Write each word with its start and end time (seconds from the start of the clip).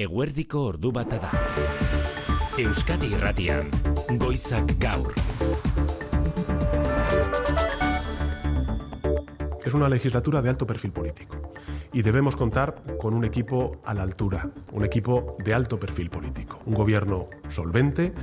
Eguerdiko 0.00 0.62
ordu 0.64 0.90
bata. 0.96 1.28
Euskadi 2.56 3.10
Irratian, 3.12 3.66
Goizak 4.16 4.72
Gaur. 4.80 5.12
Es 9.62 9.74
una 9.74 9.90
legislatura 9.90 10.40
de 10.40 10.48
alto 10.48 10.66
perfil 10.66 10.92
político 10.92 11.52
y 11.92 12.00
debemos 12.00 12.34
contar 12.34 12.80
con 12.98 13.12
un 13.12 13.26
equipo 13.26 13.82
a 13.84 13.92
la 13.92 14.02
altura, 14.02 14.48
un 14.72 14.86
equipo 14.86 15.36
de 15.44 15.52
alto 15.52 15.78
perfil 15.78 16.08
político, 16.08 16.60
un 16.64 16.72
gobierno 16.72 17.26
solvente, 17.48 18.14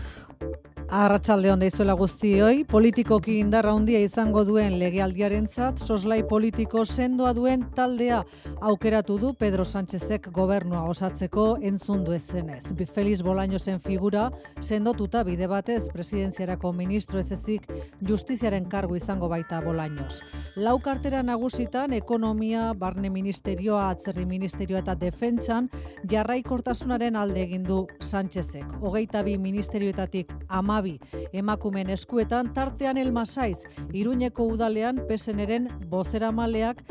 Arratsalde 0.88 1.50
hon 1.52 1.60
daizuela 1.60 1.92
guztioi, 2.00 2.62
politikoki 2.64 3.34
indarra 3.42 3.74
handia 3.76 4.00
izango 4.00 4.46
duen 4.48 4.78
legealdiarentzat 4.80 5.82
soslai 5.84 6.22
politiko 6.24 6.86
sendoa 6.86 7.34
duen 7.36 7.66
taldea 7.76 8.22
aukeratu 8.70 9.18
du 9.20 9.34
Pedro 9.36 9.66
Sánchezek 9.68 10.30
gobernua 10.32 10.86
osatzeko 10.88 11.58
entzundu 11.62 12.14
ezenez. 12.16 12.72
Feliz 12.96 13.20
Bolañosen 13.22 13.82
figura 13.84 14.30
sendotuta 14.62 15.26
bide 15.28 15.50
batez 15.52 15.90
presidentziarako 15.92 16.72
ministro 16.72 17.20
ez 17.20 17.34
ezik 17.36 17.68
justiziaren 18.08 18.70
kargu 18.72 18.96
izango 18.96 19.28
baita 19.28 19.60
Bolaños. 19.60 20.22
Lau 20.56 20.80
kartera 20.80 21.22
nagusitan 21.22 21.92
ekonomia, 21.92 22.72
barne 22.74 23.10
ministerioa, 23.10 23.90
atzerri 23.90 24.26
ministerioa 24.26 24.86
eta 24.86 24.96
defentsan 24.96 25.68
jarraikortasunaren 26.08 27.20
alde 27.20 27.44
egin 27.44 27.68
du 27.68 27.84
Sánchezek. 28.00 28.80
Hogeita 28.80 29.26
bi 29.28 29.38
ministerioetatik 29.38 30.32
ama 30.48 30.77
amabi. 30.78 31.00
Emakumen 31.34 31.90
eskuetan 31.90 32.54
tartean 32.54 32.98
elmasaiz, 32.98 33.66
iruñeko 33.94 34.46
udalean 34.46 35.02
peseneren 35.08 35.70
bozera 35.90 36.32
maleak 36.32 36.84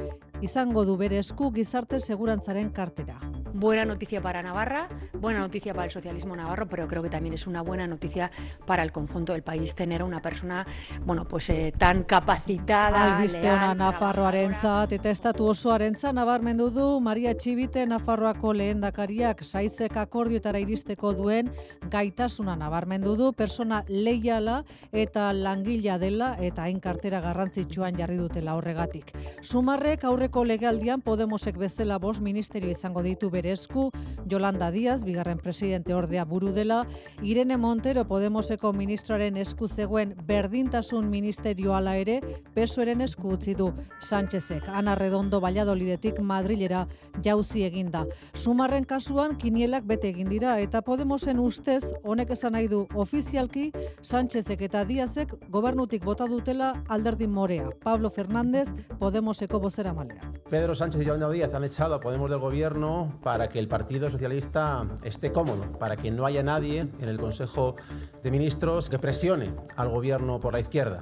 izango 0.43 0.85
du 0.85 0.97
bere 0.97 1.19
esku 1.19 1.53
gizarte 1.53 2.01
segurantzaren 2.01 2.71
kartera. 2.71 3.36
Buena 3.57 3.87
noticia 3.87 4.21
para 4.21 4.43
Navarra, 4.43 4.87
buena 5.15 5.39
noticia 5.39 5.73
para 5.73 5.87
el 5.87 5.91
socialismo 5.91 6.37
navarro, 6.37 6.69
pero 6.69 6.87
creo 6.87 7.03
que 7.03 7.09
también 7.09 7.33
es 7.33 7.47
una 7.47 7.63
buena 7.63 7.87
noticia 7.87 8.31
para 8.67 8.83
el 8.83 8.93
conjunto 8.93 9.33
del 9.33 9.43
país 9.43 9.75
tener 9.75 10.03
una 10.03 10.21
persona, 10.21 10.67
bueno, 11.07 11.25
pues 11.25 11.49
eh, 11.49 11.73
tan 11.79 12.05
capacitada. 12.05 13.17
Albiste 13.17 13.51
ona 13.51 13.73
Nafarroarentzat 13.75 14.93
eta 14.93 15.09
estatu 15.09 15.47
osoarentzat 15.49 16.13
nabarmendu 16.13 16.69
du 16.69 17.01
Maria 17.01 17.33
Txibite 17.33 17.87
Nafarroako 17.87 18.53
lehendakariak 18.53 19.41
saizek 19.43 19.97
akordioetara 19.97 20.61
iristeko 20.61 21.15
duen 21.17 21.49
gaitasuna 21.89 22.59
nabarmendu 22.61 23.17
du 23.17 23.33
persona 23.33 23.85
leiala 23.89 24.59
eta 24.93 25.33
langila 25.33 25.97
dela 25.97 26.35
eta 26.45 26.69
hain 26.69 26.79
kartera 26.79 27.23
garrantzitsuan 27.25 27.97
jarri 27.97 28.21
dutela 28.21 28.59
horregatik. 28.61 29.17
Sumarrek 29.41 30.05
aurreko 30.05 30.45
legaldian 30.45 31.01
Podemosek 31.01 31.57
bezala 31.57 31.97
bost 31.97 32.21
ministerio 32.21 32.69
izango 32.69 33.01
ditu 33.01 33.31
bere 33.31 33.46
esku, 33.53 33.91
Yolanda 34.29 34.71
Díaz, 34.71 35.05
bigarren 35.05 35.39
presidente 35.39 35.95
ordea 35.95 36.25
buru 36.25 36.53
dela, 36.53 36.87
Irene 37.23 37.57
Montero 37.57 38.05
Podemoseko 38.07 38.73
ministroaren 38.73 39.37
esku 39.37 39.69
zegoen 39.69 40.15
berdintasun 40.27 41.11
ministerio 41.11 41.75
ala 41.75 41.97
ere, 41.97 42.21
pesoeren 42.55 43.01
esku 43.01 43.35
utzi 43.37 43.55
du 43.55 43.73
Sánchezek. 44.01 44.69
Ana 44.69 44.95
Redondo 44.95 45.41
Valladolidetik 45.41 46.21
Madrilera 46.21 46.87
jauzi 47.25 47.65
eginda. 47.65 48.05
Sumarren 48.35 48.85
kasuan 48.85 49.37
kinielak 49.39 49.87
bete 49.87 50.11
egin 50.11 50.29
dira 50.29 50.59
eta 50.61 50.83
Podemosen 50.83 51.41
ustez 51.41 51.83
honek 52.03 52.31
esan 52.37 52.57
nahi 52.57 52.69
du 52.69 52.87
ofizialki 52.95 53.71
Sánchezek 54.03 54.63
eta 54.69 54.85
Díazek 54.85 55.35
gobernutik 55.51 56.05
bota 56.05 56.27
dutela 56.27 56.73
alderdin 56.89 57.31
morea. 57.31 57.71
Pablo 57.83 58.11
Fernández 58.11 58.69
Podemoseko 58.99 59.61
bozera 59.61 59.93
malea. 59.93 60.33
Pedro 60.51 60.75
Sánchez 60.75 61.03
y 61.03 61.05
Yolanda 61.05 61.31
Díaz 61.31 61.55
han 61.55 61.65
echado 61.65 61.95
a 61.95 62.01
Podemos 62.01 62.31
del 62.31 62.39
gobierno 62.39 63.13
para 63.27 63.49
que 63.49 63.59
el 63.59 63.67
Partido 63.67 64.09
Socialista 64.09 64.87
esté 65.03 65.33
cómodo, 65.33 65.73
para 65.81 65.97
que 65.97 66.13
no 66.13 66.27
haya 66.27 66.45
nadie 66.45 66.87
en 67.01 67.09
el 67.09 67.19
Consejo 67.19 67.75
de 68.23 68.31
Ministros 68.31 68.89
que 68.89 69.01
presione 69.01 69.53
al 69.75 69.89
gobierno 69.89 70.39
por 70.39 70.53
la 70.53 70.61
izquierda. 70.61 71.01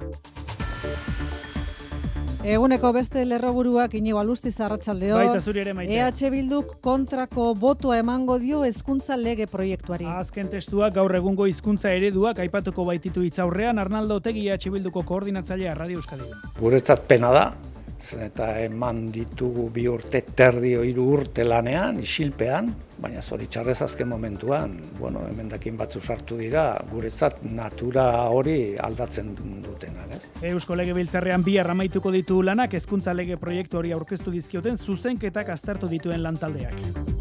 Eguneko 2.43 2.91
beste 2.93 3.23
lerroburuak 3.25 3.93
inigo 3.93 4.17
alusti 4.17 4.49
zarratxaldeon. 4.51 5.21
Baita 5.21 5.39
zuri 5.39 5.61
ere 5.67 5.75
maite. 5.77 5.99
EH 5.99 6.31
Bilduk 6.33 6.79
kontrako 6.81 7.53
botoa 7.53 7.99
emango 8.01 8.39
dio 8.41 8.63
hezkuntza 8.65 9.17
lege 9.21 9.45
proiektuari. 9.45 10.09
Azken 10.09 10.49
testuak 10.49 10.97
gaur 10.97 11.13
egungo 11.21 11.45
hizkuntza 11.45 11.93
ereduak 11.93 12.41
aipatuko 12.41 12.87
baititu 12.89 13.21
hitzaurrean 13.21 13.77
Arnaldo 13.77 14.17
Otegi 14.17 14.49
EH 14.49 14.73
Bilduko 14.73 15.05
koordinatzailea 15.05 15.77
Radio 15.77 16.01
Euskadi. 16.01 16.25
Guretzat 16.57 17.05
pena 17.05 17.29
da, 17.37 17.47
eta 18.13 18.47
eman 18.61 19.07
ditugu 19.11 19.69
bi 19.73 19.87
urte 19.89 20.21
terdio 20.35 20.83
hiru 20.85 21.07
urte 21.17 21.43
lanean, 21.43 22.01
isilpean, 22.03 22.73
baina 23.01 23.21
zoritxarrez 23.21 23.81
azken 23.81 24.07
momentuan, 24.07 24.77
bueno, 24.99 25.25
emendakin 25.31 25.77
batzu 25.77 26.01
sartu 26.01 26.37
dira, 26.39 26.65
guretzat 26.91 27.41
natura 27.43 28.07
hori 28.31 28.75
aldatzen 28.79 29.33
dutena, 29.35 30.07
ez? 30.15 30.23
Eusko 30.53 30.75
lege 30.75 30.95
biltzarrean 30.97 31.43
bi 31.43 31.57
arramaituko 31.59 32.11
ditu 32.11 32.41
lanak, 32.43 32.77
hezkuntza 32.79 33.13
lege 33.13 33.37
proiektu 33.41 33.81
hori 33.81 33.91
aurkeztu 33.95 34.31
dizkioten 34.31 34.77
zuzenketak 34.77 35.49
aztertu 35.49 35.91
dituen 35.91 36.23
lantaldeak. 36.23 37.13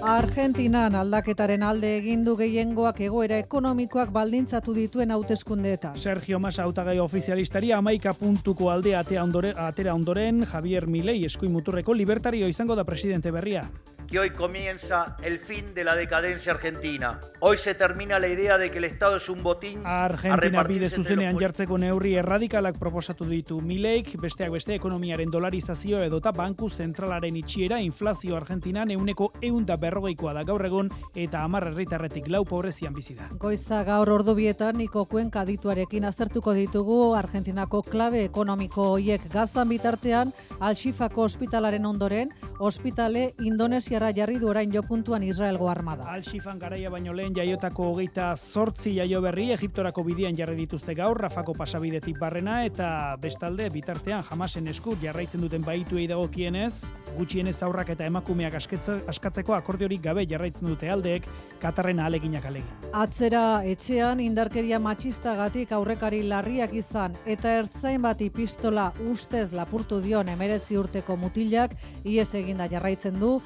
Argentinan 0.00 0.94
aldaketaren 0.96 1.62
alde 1.66 1.90
egin 1.98 2.22
du 2.24 2.32
gehiengoak 2.38 3.02
egoera 3.04 3.36
ekonomikoak 3.42 4.12
baldintzatu 4.14 4.72
dituen 4.72 5.10
hauteskundeetan. 5.12 5.98
Sergio 6.00 6.38
Massa 6.40 6.64
hautagai 6.64 6.96
ofizialistari 7.02 7.72
amaika 7.76 8.14
puntuko 8.16 8.70
alde 8.72 8.94
atera 8.96 9.94
ondoren 9.94 10.44
Javier 10.48 10.86
Milei 10.86 11.24
eskuin 11.26 11.52
muturreko 11.52 11.92
libertario 11.92 12.48
izango 12.48 12.78
da 12.78 12.84
presidente 12.84 13.30
berria. 13.30 13.66
Que 14.10 14.18
hoy 14.18 14.30
comienza 14.30 15.16
el 15.22 15.38
fin 15.38 15.72
de 15.72 15.84
la 15.84 15.94
decadencia 15.94 16.52
argentina. 16.52 17.20
Hoy 17.38 17.58
se 17.58 17.74
termina 17.74 18.18
la 18.18 18.26
idea 18.26 18.58
de 18.58 18.70
que 18.70 18.78
el 18.78 18.84
Estado 18.84 19.16
es 19.16 19.28
un 19.28 19.42
botín 19.42 19.86
Argentina 19.86 20.64
bide 20.64 20.88
zuzenean 20.90 21.38
jartzeko 21.38 21.78
neurri 21.78 22.16
erradikalak 22.18 22.76
proposatu 22.78 23.24
ditu 23.24 23.60
Mileik, 23.60 24.16
besteak 24.20 24.50
beste 24.50 24.74
ekonomiaren 24.74 25.30
dolarizazio 25.30 26.02
edota 26.02 26.32
banku 26.32 26.68
zentralaren 26.68 27.36
itxiera 27.36 27.80
inflazio 27.80 28.36
Argentinan 28.36 28.90
euneko 28.90 29.30
eunda 29.42 29.76
berrogeikoa 29.76 30.34
da 30.34 30.42
gaur 30.42 30.66
egun 30.66 30.90
eta 31.14 31.44
hamar 31.44 31.68
herritarretik 31.70 32.26
lau 32.28 32.42
pobrezian 32.44 32.94
bizi 32.94 33.14
da. 33.14 33.28
Goiza 33.38 33.84
gaur 33.84 34.10
ordu 34.10 34.34
bietan 34.34 34.76
niko 34.82 35.04
kuenka 35.04 35.44
dituarekin 35.46 36.04
aztertuko 36.04 36.52
ditugu 36.58 37.14
Argentinako 37.14 37.84
klabe 37.86 38.24
ekonomiko 38.24 38.90
hoiek 38.96 39.30
gazan 39.30 39.68
bitartean 39.68 40.34
Alxifako 40.58 41.22
ospitalaren 41.30 41.86
ondoren, 41.86 42.34
ospitale 42.58 43.34
Indonesiara 44.00 44.16
jarri 44.16 44.38
du 44.40 44.48
orain 44.48 44.70
jo 44.72 44.80
puntuan 44.80 45.22
Israelgo 45.22 45.66
armada. 45.68 46.06
Alxifan 46.08 46.58
garaia 46.58 46.88
baino 46.88 47.12
lehen 47.12 47.34
jaiotako 47.36 47.90
hogeita 47.90 48.30
zortzi 48.34 48.94
jaio 48.96 49.20
berri 49.20 49.50
Egiptorako 49.52 50.04
bidian 50.06 50.32
jarri 50.38 50.56
dituzte 50.56 50.94
gaur, 50.96 51.18
Rafako 51.20 51.52
pasabidetik 51.58 52.16
barrena 52.18 52.62
eta 52.64 53.16
bestalde 53.20 53.66
bitartean 53.68 54.24
jamasen 54.24 54.70
esku 54.72 54.94
jarraitzen 55.02 55.44
duten 55.44 55.60
baituei 55.66 56.06
dagokienez, 56.08 56.94
gutxienez 57.18 57.58
aurrak 57.66 57.90
eta 57.92 58.06
emakumeak 58.08 58.56
askatzeko 58.56 59.52
akordiorik 59.58 60.00
gabe 60.00 60.24
jarraitzen 60.24 60.72
dute 60.72 60.88
aldeek, 60.88 61.28
Katarrena 61.60 62.06
aleginak 62.08 62.48
alegin. 62.48 62.88
Atzera 62.96 63.60
etxean 63.68 64.24
indarkeria 64.24 64.80
matxistagatik 64.80 65.76
aurrekari 65.76 66.22
larriak 66.24 66.72
izan 66.72 67.18
eta 67.26 67.52
ertzain 67.58 68.00
bati 68.00 68.30
pistola 68.32 68.94
ustez 69.12 69.50
lapurtu 69.52 70.00
dion 70.00 70.32
emeretzi 70.32 70.80
urteko 70.80 71.20
mutilak 71.20 71.76
ies 72.08 72.30
eginda 72.40 72.64
jarraitzen 72.72 73.20
du, 73.20 73.36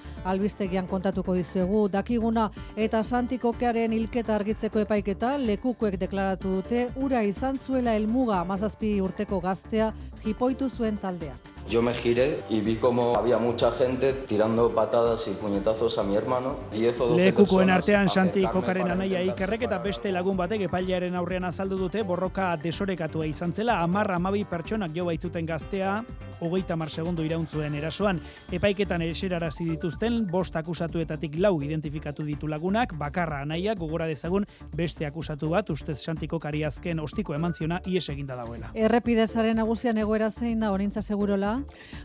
albistegian 0.44 0.86
kontatuko 0.86 1.34
dizuegu 1.38 1.86
dakiguna 1.88 2.50
eta 2.76 3.00
santikokearen 3.02 3.94
hilketa 3.96 4.34
argitzeko 4.36 4.82
epaiketa 4.84 5.38
lekukuek 5.40 5.96
deklaratu 6.04 6.58
dute 6.58 6.84
ura 7.00 7.24
izan 7.24 7.58
zuela 7.58 7.96
helmuga 7.96 8.44
mazazpi 8.44 9.00
urteko 9.00 9.40
gaztea 9.40 9.92
jipoitu 10.24 10.68
zuen 10.68 11.00
taldea. 11.00 11.53
Yo 11.68 11.80
me 11.80 11.94
giré 11.94 12.40
y 12.50 12.60
vi 12.60 12.76
como 12.76 13.16
había 13.16 13.38
mucha 13.38 13.72
gente 13.72 14.12
tirando 14.12 14.74
patadas 14.74 15.26
y 15.28 15.30
puñetazos 15.30 15.96
a 15.98 16.02
mi 16.02 16.14
hermano. 16.14 16.56
10 16.72 17.00
o 17.00 17.06
12 17.06 17.24
Lekukoen 17.24 17.70
artean 17.70 18.08
Santi 18.08 18.44
Kokaren 18.46 18.90
anaia 18.90 19.22
ikerrek 19.24 19.62
eta 19.64 19.78
beste 19.78 20.12
lagun 20.12 20.36
batek 20.36 20.66
epailearen 20.68 21.16
aurrean 21.16 21.48
azaldu 21.48 21.78
dute 21.80 22.02
borroka 22.02 22.50
desorekatua 22.60 23.26
izan 23.26 23.54
zela, 23.54 23.80
amar 23.82 24.12
amabi 24.12 24.44
pertsonak 24.44 24.92
jo 24.94 25.06
baitzuten 25.06 25.46
gaztea, 25.46 26.04
hogeita 26.40 26.76
mar 26.76 26.90
segundo 26.90 27.24
irauntzuen 27.24 27.74
erasoan. 27.74 28.20
Epaiketan 28.52 29.02
eserarazi 29.02 29.64
dituzten, 29.64 30.26
bost 30.30 30.56
akusatuetatik 30.56 31.38
lau 31.40 31.62
identifikatu 31.62 32.28
ditu 32.28 32.46
lagunak, 32.46 32.92
bakarra 32.98 33.40
anaia 33.40 33.74
gogora 33.74 34.06
dezagun 34.06 34.44
beste 34.76 35.06
akusatu 35.06 35.48
bat, 35.56 35.70
ustez 35.70 35.98
Santi 36.04 36.28
Kokari 36.28 36.62
azken 36.64 37.00
ostiko 37.00 37.34
eman 37.34 37.54
ziona 37.54 37.80
ies 37.86 38.08
eginda 38.10 38.36
dagoela. 38.36 38.70
Errepidezaren 38.74 39.56
nagusian 39.56 39.98
egoera 39.98 40.30
zein 40.30 40.60
da 40.60 40.70
onintza 40.70 41.02
segurola? 41.02 41.54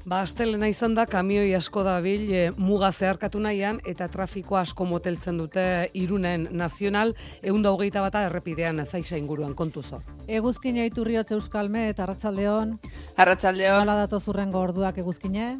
Ba, 0.05 0.21
astelena 0.21 0.69
izan 0.71 0.95
da, 0.95 1.05
kamioi 1.09 1.53
asko 1.57 1.83
da 1.83 1.97
bil, 2.01 2.25
e, 2.31 2.43
muga 2.57 2.91
zeharkatu 2.91 3.39
nahian, 3.43 3.81
eta 3.85 4.07
trafiko 4.11 4.57
asko 4.59 4.85
moteltzen 4.85 5.37
dute 5.37 5.65
irunen 5.93 6.47
nazional, 6.51 7.13
egun 7.41 7.65
da 7.65 7.73
hogeita 7.75 8.01
bata 8.05 8.23
errepidean 8.29 8.85
zaisa 8.85 9.17
inguruan 9.17 9.53
kontu 9.55 9.83
zor. 9.83 10.01
Eguzkine 10.27 10.85
iturriotze 10.89 11.35
euskalme 11.35 11.89
eta 11.89 12.05
arratsaldeon. 12.07 12.77
Arratsaldeon. 13.17 13.83
Nola 13.83 13.99
dato 14.05 14.19
zurrengo 14.19 14.59
orduak 14.59 14.97
eguzkine? 14.97 15.57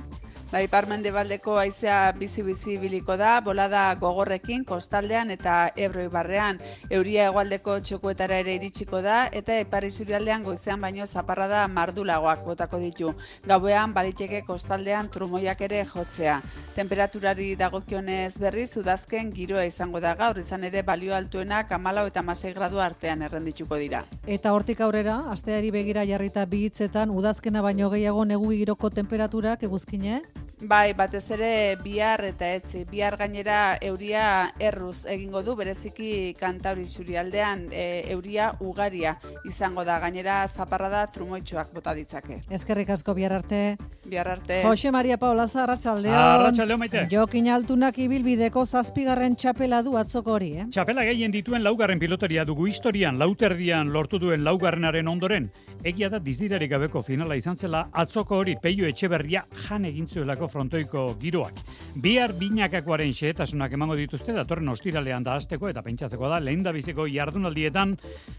Bai, 0.49 0.63
parmendebaldeko 0.65 1.59
aizea 1.61 2.11
bizi-bizi 2.17 2.79
biliko 2.81 3.13
da, 3.21 3.35
bolada 3.45 3.83
gogorrekin, 4.01 4.63
kostaldean 4.65 5.29
eta 5.29 5.57
ebroi 5.77 6.07
barrean. 6.09 6.57
Euria 6.89 7.27
egualdeko 7.29 7.75
txokuetara 7.85 8.39
ere 8.41 8.55
iritsiko 8.57 9.03
da, 9.05 9.27
eta 9.39 9.59
epari 9.61 9.91
zurialdean 9.93 10.41
goizean 10.47 10.81
baino 10.81 11.05
zaparra 11.05 11.45
da 11.51 11.59
mardulagoak 11.69 12.41
botako 12.47 12.79
ditu. 12.81 13.11
Gauean, 13.45 13.93
bariteke 13.93 14.41
kostaldean 14.47 15.11
trumoiak 15.13 15.61
ere 15.69 15.83
jotzea. 15.85 16.39
Temperaturari 16.73 17.51
dagokionez 17.59 18.39
berri, 18.41 18.65
udazken 18.81 19.29
giroa 19.37 19.67
izango 19.69 20.01
da 20.01 20.15
gaur, 20.17 20.41
izan 20.41 20.65
ere 20.65 20.81
balio 20.81 21.13
altuenak 21.13 21.77
amalau 21.77 22.07
eta 22.09 22.25
masei 22.25 22.55
gradu 22.57 22.81
artean 22.81 23.21
errendituko 23.21 23.77
dira. 23.77 24.01
Eta 24.25 24.57
hortik 24.57 24.81
aurrera, 24.81 25.21
asteari 25.29 25.69
begira 25.69 26.09
jarrita 26.09 26.49
bihitzetan, 26.49 27.13
udazkena 27.13 27.61
baino 27.61 27.93
gehiago 27.93 28.25
negu 28.25 28.49
giroko 28.49 28.89
temperaturak 28.89 29.69
eguzkine? 29.69 30.23
Bai, 30.61 30.91
batez 30.93 31.23
ere 31.31 31.77
bihar 31.79 32.19
eta 32.27 32.49
etzi. 32.57 32.81
Bihar 32.83 33.15
gainera 33.15 33.77
euria 33.81 34.51
erruz 34.59 35.05
egingo 35.07 35.39
du, 35.41 35.53
bereziki 35.55 36.33
kantauri 36.35 36.83
zurialdean 36.83 37.69
e, 37.71 38.03
euria 38.11 38.49
ugaria 38.59 39.13
izango 39.47 39.85
da. 39.87 39.99
Gainera 40.03 40.41
zaparra 40.47 40.89
da 40.91 41.05
trumoitxoak 41.07 41.71
bota 41.73 41.93
ditzake. 41.95 42.41
Eskerrik 42.51 42.91
asko 42.91 43.15
bihar 43.15 43.37
arte. 43.37 43.77
Bihar 44.05 44.27
arte. 44.33 44.61
Jose 44.65 44.91
Maria 44.91 45.17
Paula 45.17 45.47
Arratsaldeon. 45.47 46.15
Arratsaldeon 46.15 46.79
maite. 46.79 47.05
Jokin 47.11 47.47
altunak 47.55 47.97
ibilbideko 47.97 48.65
zazpigarren 48.65 49.37
txapela 49.39 49.79
du 49.81 49.95
atzoko 49.95 50.35
hori, 50.35 50.51
eh? 50.57 50.67
Txapela 50.75 51.07
gehien 51.07 51.31
dituen 51.31 51.63
laugarren 51.63 51.99
piloteria 51.99 52.43
dugu 52.43 52.67
historian, 52.67 53.17
lauterdian 53.17 53.93
lortu 53.95 54.19
duen 54.19 54.43
laugarrenaren 54.43 55.07
ondoren. 55.07 55.47
Egia 55.87 56.09
da 56.11 56.19
dizdirarik 56.19 56.71
gabeko 56.75 57.01
finala 57.01 57.39
izan 57.39 57.55
zela 57.55 57.85
atzoko 57.93 58.41
hori 58.43 58.57
peio 58.59 58.89
etxeberria 58.89 59.45
jan 59.69 59.87
egin 59.87 60.07
zuelako 60.07 60.48
frontoiko 60.49 61.15
giroak. 61.21 61.61
Bihar 61.99 62.33
binakakoaren 62.39 63.13
xehetasunak 63.13 63.73
emango 63.77 63.95
dituzte 63.99 64.33
datorren 64.35 64.69
ostiralean 64.73 65.23
da 65.23 65.37
hasteko 65.39 65.69
eta 65.69 65.83
pentsatzeko 65.85 66.29
da 66.29 66.39
lehen 66.43 66.63
da 66.63 66.73
biziko 66.75 67.07
jardunaldietan 67.09 67.95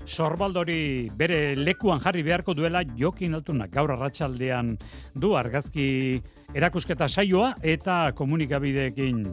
sorbaldori 0.07 1.09
bere 1.17 1.55
lekuan 1.57 2.03
jarri 2.05 2.23
beharko 2.27 2.55
duela 2.55 2.83
jokin 2.99 3.35
altunak 3.39 3.73
gaur 3.75 3.95
arratsaldean 3.97 4.77
du 5.15 5.35
argazki 5.37 6.21
erakusketa 6.55 7.09
saioa 7.09 7.55
eta 7.63 8.13
komunikabideekin 8.19 9.25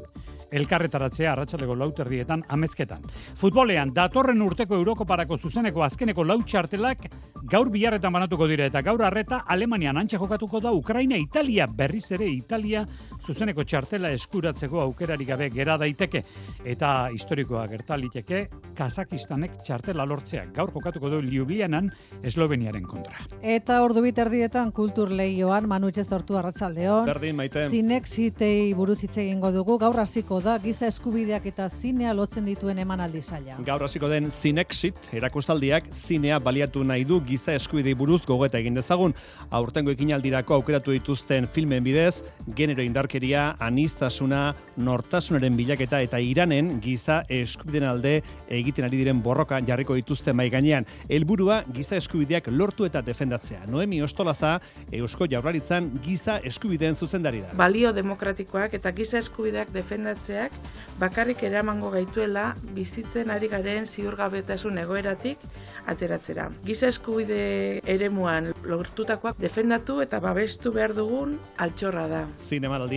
elkarretaratzea 0.51 1.31
arratsaldeko 1.31 1.75
lauterdietan 1.75 2.43
amezketan. 2.49 3.03
Futbolean, 3.37 3.93
datorren 3.93 4.41
urteko 4.41 4.75
Eurokoparako 4.75 5.37
zuzeneko 5.37 5.83
azkeneko 5.83 6.23
lautxartelak 6.23 7.07
gaur 7.51 7.69
biharretan 7.71 8.13
banatuko 8.13 8.47
dira 8.47 8.67
eta 8.67 8.81
gaur 8.81 9.03
arreta 9.03 9.43
Alemanian 9.47 9.97
antxe 9.97 10.17
jokatuko 10.17 10.61
da 10.63 10.71
Ukraina, 10.71 11.17
Italia, 11.17 11.67
berriz 11.67 12.11
ere 12.11 12.29
Italia 12.29 12.85
zuzeneko 13.23 13.63
txartela 13.63 14.11
eskuratzeko 14.15 14.81
aukerari 14.81 15.25
gabe 15.25 15.49
gera 15.53 15.77
daiteke 15.77 16.23
eta 16.65 17.09
historikoa 17.13 17.65
gertaliteke 17.67 18.47
Kazakistanek 18.77 19.57
txartela 19.63 20.05
lortzea 20.05 20.45
gaur 20.53 20.71
jokatuko 20.73 21.09
du 21.09 21.21
Ljubljanan 21.21 21.89
Esloveniaren 22.23 22.85
kontra. 22.87 23.23
Eta 23.41 23.79
ordu 23.83 24.03
biterdietan 24.05 24.71
kultur 24.75 25.11
lehioan 25.11 25.67
manutxe 25.69 26.03
sortu 26.03 26.37
arratsaldeon. 26.37 27.05
Berdin 27.07 27.35
maite. 27.37 27.67
Zinek 27.69 28.07
zitei 28.07 28.73
buruz 28.77 28.99
hitz 29.03 29.15
egingo 29.17 29.51
dugu 29.55 29.77
gaur 29.81 29.99
hasiko 29.99 30.39
da 30.43 30.57
giza 30.63 30.87
eskubideak 30.91 31.45
eta 31.51 31.69
zinea 31.69 32.13
lotzen 32.13 32.45
dituen 32.45 32.79
emanaldi 32.83 33.21
saila. 33.21 33.57
Gaur 33.65 33.87
hasiko 33.87 34.09
den 34.11 34.29
Zinexit 34.31 35.09
erakustaldiak 35.13 35.89
zinea 35.93 36.39
baliatu 36.43 36.83
nahi 36.83 37.05
du 37.07 37.19
giza 37.25 37.55
eskubidei 37.57 37.95
buruz 37.97 38.21
gogeta 38.27 38.59
egin 38.61 38.77
dezagun. 38.77 39.15
Aurtengo 39.49 39.91
ekinaldirako 39.93 40.55
aukeratu 40.57 40.93
dituzten 40.95 41.47
filmen 41.51 41.83
bidez, 41.83 42.23
genero 42.55 42.83
indarkeria, 43.07 43.55
anistasuna, 43.59 44.53
nortasunaren 44.77 45.55
bilaketa 45.55 46.01
eta 46.03 46.19
iranen 46.19 46.81
giza 46.81 47.23
eskubideen 47.29 47.85
alde 47.87 48.21
egiten 48.49 48.85
ari 48.85 48.97
diren 48.97 49.21
borroka 49.23 49.59
jarriko 49.65 49.95
dituzte 49.95 50.33
mai 50.33 50.49
gainean. 50.49 50.85
Helburua 51.09 51.63
giza 51.73 51.95
eskubideak 51.95 52.47
lortu 52.51 52.85
eta 52.85 53.01
defendatzea. 53.01 53.65
Noemi 53.67 54.01
Ostolaza 54.01 54.59
Eusko 54.91 55.27
Jaurlaritzan 55.29 55.89
giza 56.03 56.39
eskubideen 56.43 56.95
zuzendari 56.95 57.41
da. 57.41 57.53
Balio 57.55 57.93
demokratikoak 57.93 58.73
eta 58.73 58.91
giza 58.91 59.17
eskubideak 59.19 59.71
defendatzeak 59.71 60.51
bakarrik 60.99 61.43
eramango 61.43 61.91
gaituela 61.91 62.55
bizitzen 62.75 63.31
ari 63.31 63.47
garen 63.47 63.87
ziurgabetasun 63.87 64.77
egoeratik 64.83 65.39
ateratzera. 65.87 66.49
Giza 66.65 66.91
eskubide 66.91 67.79
eremuan 67.85 68.51
lortutakoak 68.67 69.39
defendatu 69.39 70.01
eta 70.01 70.19
babestu 70.19 70.73
behar 70.75 70.93
dugun 70.97 71.37
altxorra 71.57 72.07
da. 72.11 72.25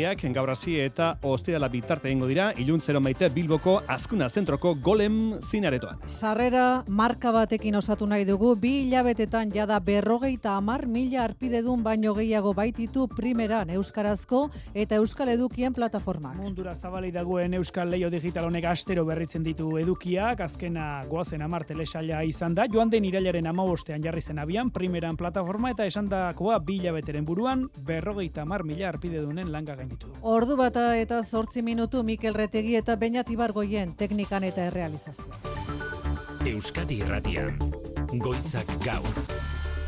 Zinemaraldiak 0.01 0.35
gaur 0.35 0.51
hasi 0.51 0.79
eta 0.81 1.19
ostirala 1.23 1.69
bitarte 1.69 2.09
egingo 2.09 2.27
dira 2.29 2.51
iluntzero 2.57 3.01
maite 3.01 3.29
Bilboko 3.29 3.83
Azkuna 3.89 4.29
Zentroko 4.31 4.75
Golem 4.81 5.39
zinaretoan. 5.43 5.99
Sarrera 6.07 6.85
marka 6.89 7.33
batekin 7.33 7.77
osatu 7.77 8.07
nahi 8.07 8.25
dugu, 8.25 8.55
bi 8.57 8.87
hilabetetan 8.87 9.51
jada 9.53 9.79
berrogeita 9.81 10.57
amar 10.57 10.87
mila 10.87 11.25
arpidedun 11.25 11.83
baino 11.83 12.15
gehiago 12.15 12.55
baititu 12.55 13.09
primeran 13.09 13.71
Euskarazko 13.71 14.51
eta 14.75 14.97
Euskal 14.97 15.29
Edukien 15.35 15.75
plataformak. 15.75 16.37
Mundura 16.37 16.75
zabali 16.75 17.11
dagoen 17.13 17.55
Euskal 17.55 17.91
Leio 17.91 18.11
Digital 18.11 18.47
honek 18.49 18.65
astero 18.65 19.05
berritzen 19.05 19.45
ditu 19.45 19.77
edukiak, 19.79 20.41
azkena 20.41 21.05
goazen 21.11 21.43
amar 21.43 21.67
telesaila 21.69 22.23
izan 22.25 22.55
da, 22.55 22.67
joan 22.73 22.91
den 22.91 23.05
irailaren 23.05 23.47
amabostean 23.47 24.03
jarri 24.03 24.23
zen 24.23 24.39
abian, 24.39 24.71
primeran 24.71 25.17
plataforma 25.17 25.75
eta 25.75 25.85
esan 25.85 26.09
dakoa 26.09 26.59
bi 26.59 26.81
hilabeteren 26.81 27.25
buruan, 27.25 27.69
berrogeita 27.85 28.47
amar 28.47 28.65
mila 28.65 28.89
arpidedunen 28.89 29.53
langa 29.53 29.77
gainditu. 29.91 30.07
Ordu 30.23 30.57
bata 30.57 30.97
eta 30.97 31.23
zortzi 31.25 31.63
minutu 31.63 32.03
Mikel 32.03 32.35
Retegi 32.35 32.77
eta 32.77 32.97
Beñat 32.97 33.31
Ibargoien 33.31 33.95
teknikan 33.97 34.45
eta 34.45 34.67
errealizazio. 34.71 35.27
Euskadi 36.47 37.03
Irratian, 37.03 37.59
Goizak 38.19 38.67
Gaur. 38.85 39.40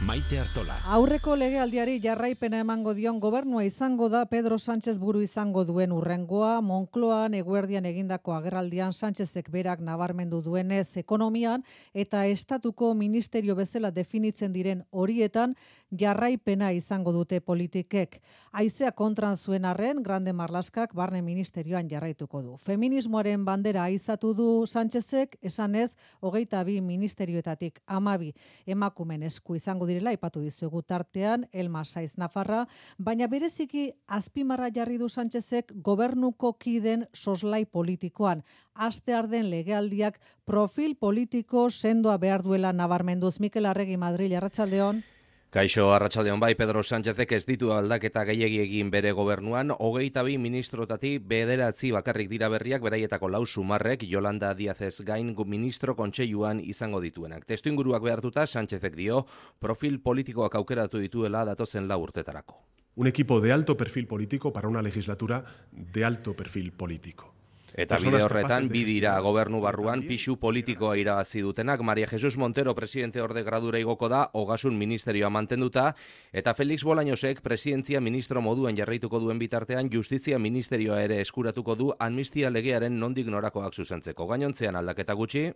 Maite 0.02 0.40
Artola. 0.40 0.74
Aurreko 0.90 1.36
legealdiari 1.38 2.00
jarraipena 2.02 2.58
emango 2.58 2.90
dion 2.98 3.20
gobernua 3.22 3.62
izango 3.62 4.08
da 4.10 4.24
Pedro 4.26 4.56
Sánchez 4.58 4.96
buru 4.98 5.20
izango 5.22 5.62
duen 5.64 5.92
urrengoa, 5.94 6.56
Moncloan 6.60 7.36
eguerdian 7.38 7.86
egindako 7.86 8.34
agerraldian 8.34 8.90
Sánchezek 8.92 9.50
berak 9.54 9.78
nabarmendu 9.78 10.40
duenez 10.42 10.96
ekonomian 10.98 11.62
eta 11.94 12.24
estatuko 12.26 12.94
ministerio 12.98 13.54
bezala 13.54 13.92
definitzen 13.94 14.52
diren 14.52 14.82
horietan 14.90 15.54
jarraipena 15.94 16.72
izango 16.72 17.12
dute 17.12 17.38
politikek. 17.40 18.18
Aizea 18.52 18.90
kontran 18.92 19.36
zuen 19.36 19.64
arren, 19.64 20.02
Grande 20.02 20.32
Marlaskak 20.32 20.96
barne 20.98 21.22
ministerioan 21.22 21.88
jarraituko 21.88 22.42
du. 22.42 22.56
Feminismoaren 22.56 23.44
bandera 23.44 23.84
aizatu 23.84 24.34
du 24.34 24.50
Sánchezek, 24.66 25.38
esanez, 25.42 25.92
hogeita 26.20 26.64
bi 26.64 26.80
ministerioetatik 26.80 27.78
amabi 27.86 28.32
emakumen 28.66 29.22
esku 29.22 29.54
izango 29.54 29.91
direla, 29.92 30.12
ipatu 30.16 30.40
dizugu 30.40 30.82
tartean, 30.82 31.46
Elma 31.52 31.84
Saiz 31.84 32.16
Nafarra, 32.16 32.66
baina 32.98 33.28
bereziki 33.28 33.90
azpimarra 34.06 34.70
jarri 34.74 34.98
du 34.98 35.08
Sánchezek 35.08 35.72
gobernuko 35.84 36.54
kiden 36.58 37.06
soslai 37.12 37.64
politikoan. 37.64 38.42
Aste 38.74 39.14
arden 39.14 39.50
legealdiak 39.52 40.20
profil 40.44 40.96
politiko 40.96 41.68
sendoa 41.70 42.16
behar 42.18 42.42
duela 42.42 42.72
nabarmenduz 42.72 43.38
Mikel 43.40 43.66
Arregi 43.66 43.96
Madrid, 43.96 44.32
Arratsaldeon. 44.32 45.02
Kaixo 45.52 45.92
Arratsaldeon 45.92 46.40
bai 46.40 46.54
Pedro 46.56 46.80
Sánchezek 46.80 47.34
ez 47.36 47.42
ditu 47.44 47.74
aldaketa 47.76 48.22
gehiegi 48.24 48.62
egin 48.62 48.88
bere 48.90 49.10
gobernuan, 49.12 49.68
hogeita 49.76 50.22
bi 50.24 50.38
ministrotati 50.40 51.10
bederatzi 51.18 51.90
bakarrik 51.92 52.30
dira 52.30 52.48
berriak 52.48 52.80
beraietako 52.80 53.28
lau 53.28 53.42
sumarrek 53.44 54.06
Yolanda 54.08 54.54
Díazez 54.56 55.02
gain 55.04 55.34
ministro 55.44 55.94
kontseiluan 55.94 56.62
izango 56.64 57.02
dituenak. 57.04 57.44
Testu 57.44 57.68
inguruak 57.68 58.00
behartuta 58.02 58.46
Sánchezek 58.46 58.96
dio 58.96 59.26
profil 59.58 60.00
politikoak 60.00 60.54
aukeratu 60.54 61.04
dituela 61.04 61.44
datozen 61.44 61.86
lau 61.86 62.00
urtetarako. 62.00 62.56
Un 62.94 63.06
equipo 63.06 63.42
de 63.42 63.52
alto 63.52 63.76
perfil 63.76 64.06
político 64.06 64.54
para 64.54 64.68
una 64.68 64.80
legislatura 64.80 65.44
de 65.70 66.02
alto 66.02 66.32
perfil 66.32 66.72
político. 66.72 67.31
Eta 67.74 67.96
bide 67.96 68.20
horretan, 68.22 68.68
bi 68.68 68.82
dira 68.84 69.14
gobernu 69.24 69.60
barruan 69.64 70.02
pixu 70.04 70.36
politikoa 70.36 70.96
irabazi 71.00 71.40
dutenak. 71.40 71.80
Maria 71.80 72.06
Jesus 72.06 72.36
Montero 72.36 72.74
presidente 72.74 73.22
orde 73.22 73.42
gradura 73.42 73.80
igoko 73.80 74.08
da, 74.12 74.26
hogasun 74.32 74.76
ministerioa 74.78 75.30
mantenduta, 75.30 75.94
eta 76.32 76.54
Felix 76.54 76.84
Bolañosek 76.84 77.40
presidentzia 77.40 78.00
ministro 78.00 78.42
moduen 78.42 78.76
jarraituko 78.76 79.20
duen 79.20 79.38
bitartean, 79.38 79.88
justizia 79.92 80.38
ministerioa 80.38 81.02
ere 81.02 81.20
eskuratuko 81.20 81.74
du 81.74 81.92
amnistia 81.98 82.50
legearen 82.50 82.98
nondik 83.00 83.26
norakoak 83.26 83.74
zuzentzeko. 83.74 84.26
Gainontzean 84.26 84.76
aldaketa 84.76 85.14
gutxi, 85.14 85.52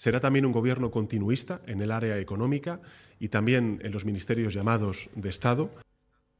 Será 0.00 0.18
también 0.18 0.46
un 0.46 0.52
gobierno 0.52 0.90
continuista 0.90 1.60
en 1.66 1.82
el 1.82 1.90
área 1.90 2.16
económica 2.16 2.80
y 3.18 3.28
también 3.28 3.80
en 3.82 3.92
los 3.92 4.06
ministerios 4.06 4.54
llamados 4.54 5.10
de 5.14 5.28
Estado. 5.28 5.68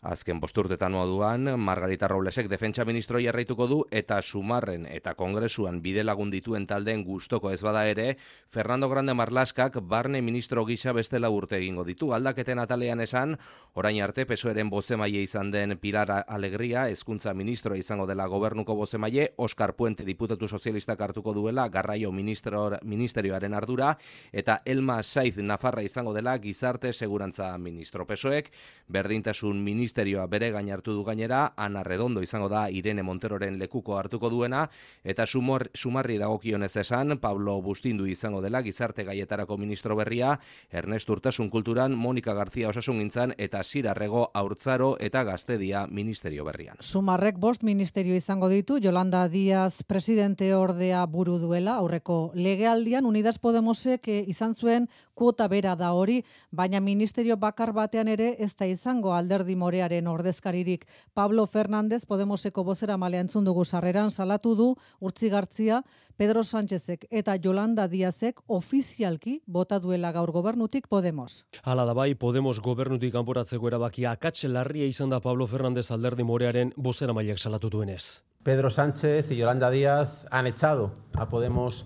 Azken 0.00 0.38
bosturtetan 0.40 0.94
moduan, 0.96 1.44
Margarita 1.60 2.08
Roblesek 2.08 2.46
defentsa 2.48 2.86
ministroi 2.88 3.26
erraituko 3.28 3.66
du 3.68 3.76
eta 3.92 4.16
sumarren 4.24 4.86
eta 4.88 5.12
kongresuan 5.12 5.82
bide 5.84 6.00
lagun 6.00 6.30
dituen 6.32 6.64
taldeen 6.66 7.02
gustoko 7.04 7.50
ez 7.52 7.60
bada 7.60 7.82
ere, 7.84 8.14
Fernando 8.48 8.88
Grande 8.88 9.12
Marlaskak 9.12 9.76
barne 9.84 10.22
ministro 10.24 10.64
gisa 10.64 10.94
bestela 10.96 11.28
urte 11.28 11.58
egingo 11.58 11.84
ditu. 11.84 12.14
Aldaketen 12.16 12.62
atalean 12.62 13.04
esan, 13.04 13.36
orain 13.74 14.00
arte 14.00 14.24
pesoeren 14.24 14.70
bozemaile 14.70 15.20
izan 15.20 15.50
den 15.52 15.76
Pilar 15.76 16.24
Alegria, 16.26 16.86
hezkuntza 16.88 17.34
ministro 17.34 17.76
izango 17.76 18.08
dela 18.08 18.24
gobernuko 18.24 18.74
bozemaile, 18.74 19.34
Oscar 19.36 19.76
Puente 19.76 20.08
diputatu 20.08 20.48
sozialistak 20.48 21.00
hartuko 21.02 21.34
duela 21.36 21.68
garraio 21.68 22.10
ministerioaren 22.10 23.52
ardura, 23.52 23.92
eta 24.32 24.62
Elma 24.64 25.02
Saiz 25.02 25.36
Nafarra 25.36 25.84
izango 25.84 26.16
dela 26.16 26.38
gizarte 26.40 26.94
segurantza 26.94 27.52
ministro. 27.58 28.06
Pesoek, 28.08 28.48
berdintasun 28.88 29.60
ministro 29.62 29.89
ministerioa 29.90 30.28
bere 30.30 30.52
gain 30.54 30.68
hartu 30.70 30.92
du 30.94 31.02
gainera, 31.02 31.52
Ana 31.56 31.82
Redondo 31.82 32.22
izango 32.22 32.48
da 32.48 32.68
Irene 32.70 33.02
Monteroren 33.02 33.56
lekuko 33.58 33.96
hartuko 33.98 34.28
duena, 34.30 34.68
eta 35.02 35.26
sumor, 35.26 35.68
sumarri 35.74 36.16
dagokionez 36.18 36.76
esan, 36.76 37.18
Pablo 37.18 37.60
Bustindu 37.60 38.06
izango 38.06 38.40
dela 38.40 38.62
gizarte 38.62 39.02
gaietarako 39.04 39.56
ministro 39.58 39.96
berria, 39.96 40.38
Ernest 40.70 41.10
Urtasun 41.10 41.50
kulturan, 41.50 41.96
Monika 41.96 42.34
Garzia 42.34 42.68
osasun 42.68 43.00
gintzan, 43.00 43.34
eta 43.36 43.64
Sirarrego 43.64 44.30
Aurtzaro 44.32 44.96
eta 45.00 45.24
Gaztedia 45.24 45.88
ministerio 45.88 46.44
berrian. 46.44 46.76
Sumarrek 46.80 47.38
bost 47.38 47.64
ministerio 47.64 48.14
izango 48.14 48.48
ditu, 48.48 48.78
Jolanda 48.80 49.26
Díaz 49.28 49.82
presidente 49.82 50.54
ordea 50.54 51.04
buru 51.06 51.40
duela, 51.42 51.80
aurreko 51.82 52.30
legealdian, 52.34 53.06
Unidas 53.06 53.38
Podemosek 53.38 54.06
eh, 54.06 54.22
izan 54.28 54.54
zuen 54.54 54.86
kuota 55.20 55.48
bera 55.52 55.74
da 55.76 55.92
hori, 55.92 56.22
baina 56.50 56.80
ministerio 56.80 57.36
bakar 57.36 57.74
batean 57.76 58.08
ere 58.08 58.30
ez 58.40 58.54
da 58.56 58.64
izango 58.64 59.12
alderdi 59.12 59.56
morearen 59.62 60.06
ordezkaririk. 60.08 60.86
Pablo 61.12 61.44
Fernández 61.46 62.06
Podemoseko 62.08 62.64
bozera 62.64 62.96
malean 62.96 63.28
dugu 63.28 63.64
sarreran 63.64 64.10
salatu 64.10 64.54
du 64.56 64.68
urtzigartzia 65.00 65.82
Pedro 66.16 66.42
Sánchezek 66.44 67.04
eta 67.10 67.36
Yolanda 67.36 67.86
Díazek 67.88 68.40
ofizialki 68.46 69.42
bota 69.46 69.78
duela 69.78 70.12
gaur 70.12 70.32
gobernutik 70.32 70.88
Podemos. 70.88 71.44
Hala 71.62 71.84
da 71.84 71.92
bai, 71.92 72.14
Podemos 72.14 72.60
gobernutik 72.60 73.12
kanporatzeko 73.12 73.68
erabakia 73.68 74.12
akatxe 74.12 74.48
larria 74.48 74.86
izan 74.86 75.10
da 75.10 75.20
Pablo 75.20 75.46
Fernández 75.46 75.90
alderdi 75.90 76.24
morearen 76.24 76.72
bozera 76.76 77.12
mailak 77.12 77.38
salatu 77.38 77.68
duenez. 77.68 78.22
Pedro 78.42 78.70
Sánchez 78.70 79.30
y 79.30 79.36
Yolanda 79.36 79.70
Díaz 79.70 80.26
han 80.30 80.46
echado 80.46 80.92
a 81.12 81.28
Podemos 81.28 81.84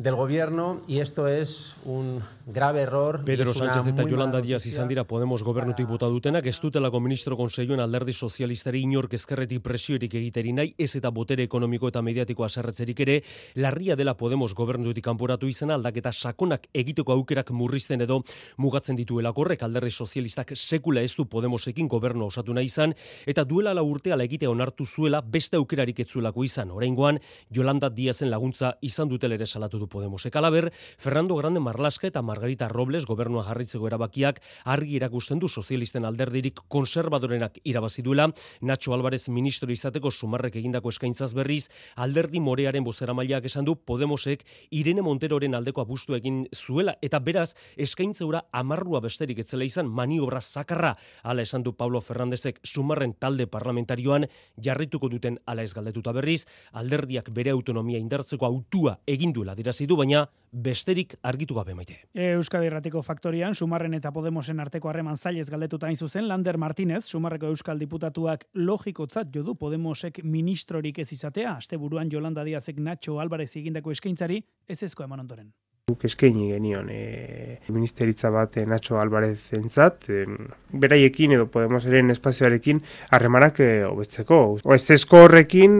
del 0.00 0.14
gobierno 0.14 0.80
y 0.88 1.00
esto 1.00 1.28
es 1.28 1.76
un 1.84 2.22
grave 2.46 2.80
error. 2.80 3.22
Pedro 3.22 3.52
Sánchez 3.52 3.86
eta 3.86 4.02
Yolanda 4.08 4.40
Díaz 4.40 4.64
izan 4.64 4.88
dira 4.88 5.04
Podemos 5.04 5.42
gobernutik 5.44 5.86
bota 5.86 6.06
dutenak, 6.08 6.46
ez 6.46 6.56
dutelako 6.58 7.00
ministro 7.04 7.36
konseioen 7.36 7.82
alderdi 7.84 8.14
sozialistari 8.14 8.80
inork 8.80 9.12
ezkerretik 9.12 9.60
presioerik 9.60 10.14
egiteri 10.16 10.54
nahi, 10.56 10.72
ez 10.78 10.96
eta 10.96 11.10
botere 11.12 11.44
ekonomiko 11.44 11.90
eta 11.92 12.00
mediatikoa 12.00 12.48
zerretzerik 12.48 13.02
ere, 13.04 13.18
larria 13.56 13.94
dela 13.94 14.14
Podemos 14.16 14.54
gobernutik 14.54 15.04
kanporatu 15.04 15.50
izan 15.52 15.74
aldaketa 15.76 16.12
sakonak 16.12 16.70
egiteko 16.72 17.12
aukerak 17.12 17.52
murrizten 17.52 18.00
edo 18.00 18.22
mugatzen 18.56 18.96
dituela 18.96 19.34
korrek 19.36 19.66
alderdi 19.68 19.90
sozialistak 19.90 20.54
sekula 20.56 21.04
ez 21.04 21.12
du 21.12 21.28
Podemosekin 21.28 21.92
gobernu 21.92 22.30
osatu 22.32 22.56
nahi 22.56 22.72
izan, 22.72 22.96
eta 23.26 23.44
duela 23.44 23.76
la 23.76 23.84
urtea 23.84 24.16
egite 24.24 24.48
onartu 24.48 24.86
zuela 24.86 25.20
beste 25.20 25.60
aukerarik 25.60 26.00
etzuelako 26.00 26.48
izan. 26.48 26.70
Oraingoan 26.70 27.20
Yolanda 27.50 27.90
Díazen 27.90 28.30
laguntza 28.30 28.78
izan 28.80 29.12
dutela 29.12 29.36
ere 29.36 29.44
salatu 29.44 29.78
du 29.78 29.89
Podemos. 29.90 30.24
Ekalaber, 30.24 30.72
Fernando 30.96 31.36
Grande 31.36 31.60
Marlaska 31.60 32.06
eta 32.06 32.22
Margarita 32.22 32.68
Robles 32.68 33.04
gobernua 33.04 33.44
jarritzeko 33.44 33.88
erabakiak 33.90 34.40
argi 34.64 34.96
erakusten 34.96 35.40
du 35.42 35.48
sozialisten 35.48 36.06
alderdirik 36.08 36.62
konservadorenak 36.68 37.58
irabazi 37.64 38.02
duela, 38.06 38.30
Nacho 38.60 38.94
Álvarez 38.94 39.28
ministro 39.28 39.70
izateko 39.72 40.10
sumarrek 40.10 40.56
egindako 40.56 40.88
eskaintzaz 40.94 41.34
berriz, 41.34 41.68
alderdi 41.96 42.40
morearen 42.40 42.84
bozeramaileak 42.86 43.50
esan 43.50 43.66
du 43.66 43.74
Podemosek 43.76 44.44
Irene 44.70 45.02
Monteroren 45.02 45.58
aldeko 45.58 45.82
apustu 45.82 46.14
egin 46.14 46.44
zuela, 46.54 46.94
eta 47.02 47.18
beraz, 47.18 47.50
eskaintzeura 47.76 48.44
amarrua 48.52 49.02
besterik 49.02 49.42
etzela 49.42 49.66
izan 49.66 49.90
maniobra 49.90 50.40
zakarra, 50.40 50.94
ala 51.22 51.42
esan 51.42 51.66
du 51.66 51.74
Pablo 51.74 52.00
Ferrandezek 52.00 52.60
sumarren 52.64 53.16
talde 53.18 53.48
parlamentarioan 53.50 54.28
jarrituko 54.56 55.10
duten 55.10 55.40
ala 55.46 55.66
ez 55.66 55.74
galdetuta 55.74 56.14
berriz, 56.14 56.44
alderdiak 56.72 57.32
bere 57.34 57.50
autonomia 57.50 57.98
indartzeko 57.98 58.46
autua 58.46 58.98
egin 59.10 59.34
duela 59.34 59.56
adierazi 59.80 59.86
du, 59.86 59.96
baina 59.96 60.28
besterik 60.52 61.14
argitu 61.22 61.54
gabe 61.54 61.74
maite. 61.74 61.96
Euskadi 62.14 62.66
Erratiko 62.66 63.02
Faktorian, 63.02 63.54
Sumarren 63.54 63.94
eta 63.94 64.10
Podemosen 64.12 64.60
arteko 64.60 64.88
harreman 64.88 65.16
zailez 65.16 65.48
galdetuta 65.48 65.86
hain 65.86 65.96
zuzen, 65.96 66.28
Lander 66.28 66.58
Martinez, 66.58 67.04
Sumarreko 67.06 67.46
Euskal 67.46 67.78
Diputatuak 67.78 68.46
logikotzat 68.54 69.30
jodu 69.32 69.54
Podemosek 69.54 70.22
ministrorik 70.24 70.98
ez 70.98 71.12
izatea, 71.12 71.56
asteburuan 71.56 72.10
Jolanda 72.10 72.44
Diazek 72.44 72.78
Nacho 72.78 73.20
Alvarez 73.20 73.54
egindako 73.56 73.92
eskaintzari, 73.92 74.42
ez 74.68 74.82
ezko 74.82 75.04
eman 75.04 75.20
ondoren 75.20 75.52
guk 75.90 76.04
eskaini 76.06 76.50
genion 76.52 76.88
e, 76.92 77.58
ministeritza 77.74 78.30
bat 78.30 78.56
e, 78.60 78.64
Nacho 78.68 78.98
Alvarez 79.00 79.52
entzat, 79.58 80.06
e, 80.08 80.24
beraiekin 80.70 81.34
edo 81.36 81.48
Podemos 81.50 81.82
eren 81.88 82.12
espazioarekin 82.14 82.80
harremanak 83.10 83.60
e, 83.64 83.68
hobetzeko. 83.88 84.40
O 84.62 84.76
ez 84.76 85.04
horrekin 85.10 85.74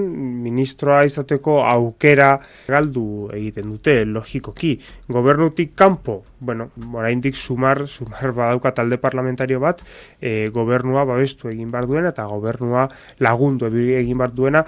ministroa 0.45 1.05
izateko 1.07 1.61
aukera 1.71 2.33
galdu 2.69 3.31
egiten 3.37 3.71
dute, 3.71 4.01
logikoki. 4.05 4.75
Gobernutik 5.09 5.75
kanpo, 5.79 6.21
bueno, 6.41 6.71
oraindik 6.93 7.39
sumar, 7.39 7.87
sumar 7.87 8.35
badauka 8.35 8.75
talde 8.75 8.99
parlamentario 8.99 9.61
bat, 9.63 9.83
e, 10.21 10.51
gobernua 10.55 11.07
babestu 11.07 11.51
egin 11.55 11.71
bar 11.71 11.87
duena 11.87 12.15
eta 12.15 12.27
gobernua 12.31 12.89
lagundu 13.21 13.71
egin 13.71 14.19
bar 14.19 14.35
duena 14.35 14.65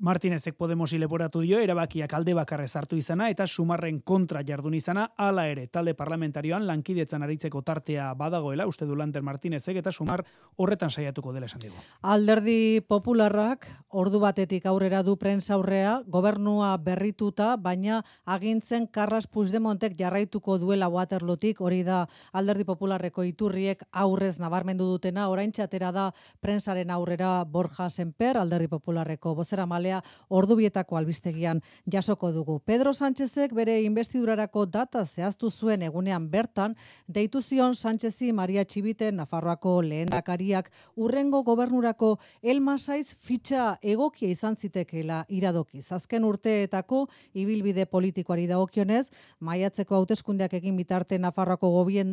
Martinezek 0.00 0.54
Podemosi 0.56 0.96
leporatu 0.96 1.42
dio, 1.44 1.58
erabakiak 1.60 2.14
alde 2.16 2.32
bakarre 2.32 2.64
zartu 2.68 2.96
izana 2.96 3.26
eta 3.28 3.44
sumarren 3.46 3.98
kontra 4.00 4.40
jardun 4.48 4.72
izana, 4.72 5.02
ala 5.20 5.42
ere, 5.50 5.66
talde 5.68 5.92
parlamentarioan 5.92 6.64
lankidetzan 6.64 7.20
aritzeko 7.26 7.60
tartea 7.60 8.06
badagoela, 8.16 8.64
uste 8.66 8.88
du 8.88 8.96
Lander 8.96 9.20
Martinezek 9.20 9.76
eta 9.76 9.92
sumar 9.92 10.22
horretan 10.56 10.88
saiatuko 10.88 11.34
dela 11.34 11.50
esan 11.50 11.60
digu. 11.60 11.76
Alderdi 12.00 12.80
popularrak, 12.88 13.66
ordu 13.90 14.22
batetik 14.24 14.64
aurrera 14.72 15.02
du 15.04 15.18
prensa 15.20 15.52
aurrea, 15.58 15.98
gobernua 16.08 16.72
berrituta, 16.80 17.50
baina 17.60 18.00
agintzen 18.24 18.88
Carras 18.88 19.26
Puigdemontek 19.26 19.98
jarraituko 20.00 20.56
duela 20.64 20.88
Waterlootik, 20.88 21.60
hori 21.60 21.82
da 21.84 22.06
alderdi 22.32 22.64
popularreko 22.64 23.28
iturriek 23.28 23.84
aurrez 23.92 24.38
nabarmendu 24.40 24.88
dutena, 24.94 25.28
orain 25.28 25.52
txatera 25.52 25.92
da 25.92 26.08
prensaren 26.40 26.88
aurrera 26.90 27.44
Borja 27.44 27.90
Senper, 27.90 28.38
alderdi 28.40 28.72
popularreko 28.72 29.36
bozera 29.36 29.68
male 29.68 29.89
taldea 29.90 30.02
ordubietako 30.28 30.96
albistegian 30.96 31.60
jasoko 31.90 32.30
dugu. 32.32 32.60
Pedro 32.64 32.92
Sánchezek 32.92 33.52
bere 33.54 33.80
investidurarako 33.82 34.66
data 34.66 35.04
zehaztu 35.04 35.50
zuen 35.50 35.82
egunean 35.82 36.28
bertan, 36.30 36.76
deitu 37.08 37.42
zion 37.42 37.74
Sánchezi 37.74 38.32
Maria 38.32 38.64
Txibite 38.64 39.10
Nafarroako 39.12 39.82
lehendakariak 39.82 40.70
urrengo 40.96 41.42
gobernurako 41.42 42.18
elmasaiz 42.42 43.16
fitxa 43.20 43.78
egokia 43.82 44.28
izan 44.30 44.56
zitekeela 44.56 45.24
iradoki. 45.28 45.80
Azken 45.90 46.24
urteetako 46.24 47.08
ibilbide 47.34 47.86
politikoari 47.86 48.46
dagokionez, 48.46 49.10
maiatzeko 49.40 49.96
hauteskundeak 49.96 50.54
egin 50.54 50.76
bitarte 50.76 51.18
Nafarroako 51.18 51.70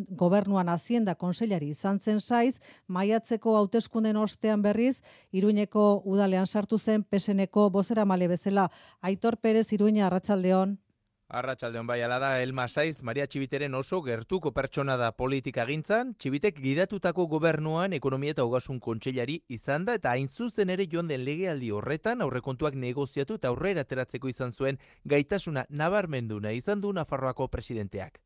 gobernuan 0.09 0.69
hazienda 0.69 1.15
konseilari 1.15 1.69
izan 1.69 1.99
zen 1.99 2.19
saiz, 2.19 2.59
maiatzeko 2.87 3.55
hauteskunden 3.57 4.17
ostean 4.17 4.61
berriz, 4.61 5.03
iruñeko 5.31 6.01
udalean 6.05 6.47
sartu 6.47 6.77
zen 6.77 7.03
peseneko 7.03 7.66
bozera 7.69 8.05
male 8.05 8.27
bezala. 8.27 8.69
Aitor 9.01 9.37
Perez 9.37 9.71
Iruña 9.73 10.07
Arratsaldeon. 10.07 10.79
Arratsaldeon 11.27 11.87
bai 11.87 12.01
ala 12.01 12.19
da 12.23 12.27
Elma 12.41 12.69
Saiz 12.71 13.01
Maria 13.03 13.25
Txibiteren 13.27 13.73
oso 13.75 13.97
gertuko 14.01 14.53
pertsona 14.55 14.95
da 14.95 15.09
politika 15.11 15.65
gintzan, 15.67 16.13
Txibitek 16.15 16.61
gidatutako 16.63 17.25
gobernuan 17.33 17.91
ekonomia 17.97 18.31
eta 18.31 18.45
hogasun 18.47 18.79
kontseilari 18.79 19.41
izan 19.57 19.83
da 19.89 19.97
eta 19.99 20.13
hain 20.15 20.29
zuzen 20.29 20.71
ere 20.71 20.85
joan 20.87 21.11
den 21.11 21.25
legealdi 21.27 21.73
horretan 21.75 22.23
aurrekontuak 22.23 22.79
negoziatu 22.79 23.35
eta 23.41 23.51
aurrera 23.51 23.83
ateratzeko 23.83 24.31
izan 24.31 24.55
zuen 24.55 24.79
gaitasuna 25.03 25.65
nabarmenduna 25.69 26.55
izan 26.55 26.79
du 26.79 26.93
Nafarroako 26.95 27.49
presidenteak. 27.51 28.21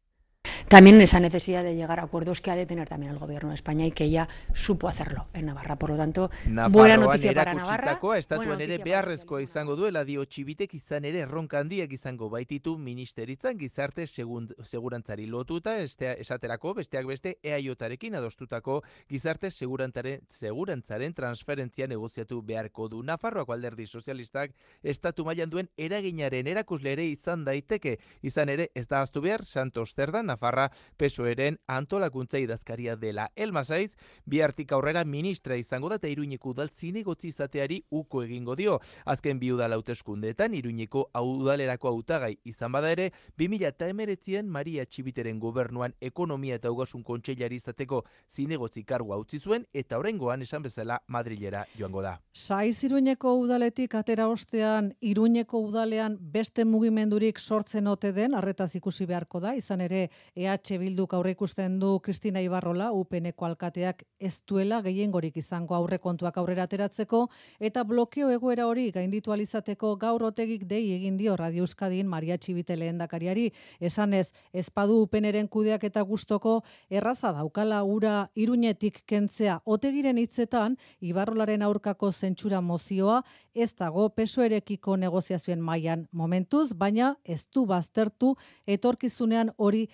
También 0.71 1.01
esa 1.01 1.19
necesidad 1.19 1.65
de 1.65 1.75
llegar 1.75 1.99
a 1.99 2.03
acuerdos 2.03 2.39
que 2.39 2.49
ha 2.49 2.55
de 2.55 2.65
tener 2.65 2.87
también 2.87 3.11
el 3.11 3.19
gobierno 3.19 3.49
de 3.49 3.55
España 3.55 3.85
y 3.85 3.91
que 3.91 4.05
ella 4.05 4.29
supo 4.53 4.87
hacerlo 4.87 5.27
en 5.33 5.47
Navarra. 5.47 5.75
Por 5.75 5.89
lo 5.89 5.97
tanto, 5.97 6.31
buena 6.69 6.95
noticia 6.95 7.33
para 7.33 7.53
Navarra. 7.53 7.99
Estatuan 8.15 8.61
ere 8.61 8.77
beharrezkoa 8.77 9.41
izango 9.41 9.75
duela 9.75 10.05
dio 10.07 10.23
txibitek 10.23 10.73
izan 10.77 11.03
ere 11.03 11.25
erronka 11.25 11.59
handiak 11.59 11.91
izango 11.91 12.29
baititu 12.29 12.77
ministeritzan 12.77 13.59
gizarte 13.59 14.05
segund, 14.07 14.53
segurantzari 14.63 15.25
lotuta 15.25 15.75
este, 15.77 16.13
esaterako 16.21 16.73
besteak 16.79 17.05
beste 17.05 17.35
EAIotarekin 17.43 18.15
adostutako 18.15 18.79
gizarte 19.09 19.51
segurantzaren, 19.51 20.23
segurantzaren 20.29 21.13
transferentzia 21.13 21.89
negoziatu 21.91 22.41
beharko 22.41 22.87
du. 22.87 23.03
Nafarroako 23.03 23.51
alderdi 23.51 23.87
sozialistak 23.87 24.55
estatu 24.81 25.27
mailan 25.27 25.51
duen 25.51 25.69
eraginaren 25.75 26.47
erakusle 26.47 26.95
ere 26.95 27.09
izan 27.11 27.43
daiteke 27.43 27.97
izan 28.21 28.47
ere 28.47 28.71
ez 28.73 28.87
da 28.87 29.03
behar 29.19 29.43
Santos 29.43 29.91
Zerda 29.93 30.23
Nafarra 30.23 30.60
Navarra 30.61 30.69
pesoeren 30.97 31.57
antolakuntza 31.67 32.37
idazkaria 32.37 32.95
dela. 32.95 33.29
Elma 33.35 33.63
zaiz, 33.63 33.95
bi 34.25 34.41
artik 34.41 34.71
aurrera 34.71 35.03
ministra 35.03 35.55
izango 35.57 35.89
da 35.89 35.95
eta 35.95 36.07
iruñeko 36.07 36.51
udal 36.51 36.69
zinegotzi 36.69 37.27
izateari 37.27 37.81
uko 37.89 38.21
egingo 38.23 38.55
dio. 38.55 38.79
Azken 39.05 39.39
bi 39.39 39.51
udal 39.51 39.73
hauteskundeetan 39.73 40.53
iruñeko 40.53 41.07
udalerako 41.15 41.87
hautagai 41.89 42.37
izan 42.45 42.71
bada 42.71 42.91
ere, 42.91 43.11
2000 43.37 43.67
eta 43.67 43.87
emeretzien 43.89 44.47
Maria 44.47 44.85
Txibiteren 44.85 45.39
gobernuan 45.39 45.95
ekonomia 45.99 46.55
eta 46.55 46.71
ugasun 46.71 47.03
kontseilari 47.03 47.55
izateko 47.55 48.03
zinegotzi 48.29 48.83
kargua 48.83 49.17
utzi 49.17 49.39
zuen 49.39 49.65
eta 49.73 49.97
orengoan 49.97 50.41
esan 50.41 50.61
bezala 50.61 50.99
Madrilera 51.07 51.65
joango 51.77 52.01
da. 52.01 52.19
Saiz 52.33 52.83
Iruñeko 52.83 53.33
udaletik 53.39 53.95
atera 53.95 54.27
ostean 54.27 54.93
Iruñeko 55.01 55.63
udalean 55.65 56.17
beste 56.19 56.65
mugimendurik 56.65 57.39
sortzen 57.39 57.87
ote 57.87 58.11
den 58.11 58.35
arretaz 58.35 58.75
ikusi 58.75 59.05
beharko 59.09 59.39
da 59.39 59.55
izan 59.55 59.81
ere 59.81 60.09
EH 60.51 60.77
Bilduk 60.79 61.13
aurre 61.15 61.31
ikusten 61.31 61.77
du 61.79 61.99
Kristina 62.03 62.41
Ibarrola 62.43 62.89
UPNeko 62.91 63.45
alkateak 63.47 64.01
ez 64.19 64.33
duela 64.47 64.81
gehiengorik 64.83 65.37
izango 65.39 65.75
aurrekontuak 65.77 66.37
aurrera 66.41 66.65
ateratzeko 66.67 67.21
eta 67.59 67.83
blokeo 67.87 68.29
egoera 68.35 68.65
hori 68.67 68.89
gainditu 68.91 69.31
alizateko 69.31 69.93
gaur 70.01 70.25
otegik 70.27 70.65
dei 70.67 70.91
egin 70.97 71.15
dio 71.17 71.37
Radio 71.39 71.63
Euskadin 71.63 72.07
Maria 72.07 72.37
Txibite 72.37 72.75
lehendakariari. 72.75 73.51
Esanez 73.79 74.33
ezpadu 74.51 74.97
UPNren 75.05 75.47
kudeak 75.47 75.85
eta 75.87 76.01
gustoko 76.01 76.57
erraza 76.89 77.31
daukala 77.31 77.83
ura 77.83 78.29
Iruñetik 78.35 79.03
kentzea 79.05 79.61
otegiren 79.65 80.17
hitzetan 80.17 80.75
Ibarrolaren 80.99 81.61
aurkako 81.61 82.11
zentsura 82.11 82.59
mozioa 82.61 83.21
ez 83.53 83.73
dago 83.75 84.09
pesoerekiko 84.09 84.95
negoziazioen 84.97 85.61
mailan 85.61 86.07
momentuz, 86.11 86.71
baina 86.73 87.15
ez 87.23 87.45
du 87.53 87.65
baztertu 87.65 88.35
etorkizunean 88.65 89.51
hori 89.57 89.87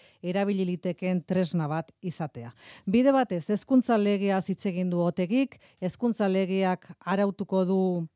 erabililitekeen 0.47 1.23
tresna 1.27 1.67
bat 1.67 1.91
izatea. 2.01 2.51
Bide 2.85 3.11
batez, 3.11 3.47
hezkuntza 3.49 3.97
legea 3.97 4.39
hitz 4.47 4.65
egin 4.65 4.89
du 4.89 5.01
otegik, 5.03 5.59
hezkuntza 5.81 6.27
legeak 6.27 6.87
arautuko 7.05 7.65
du 7.65 8.07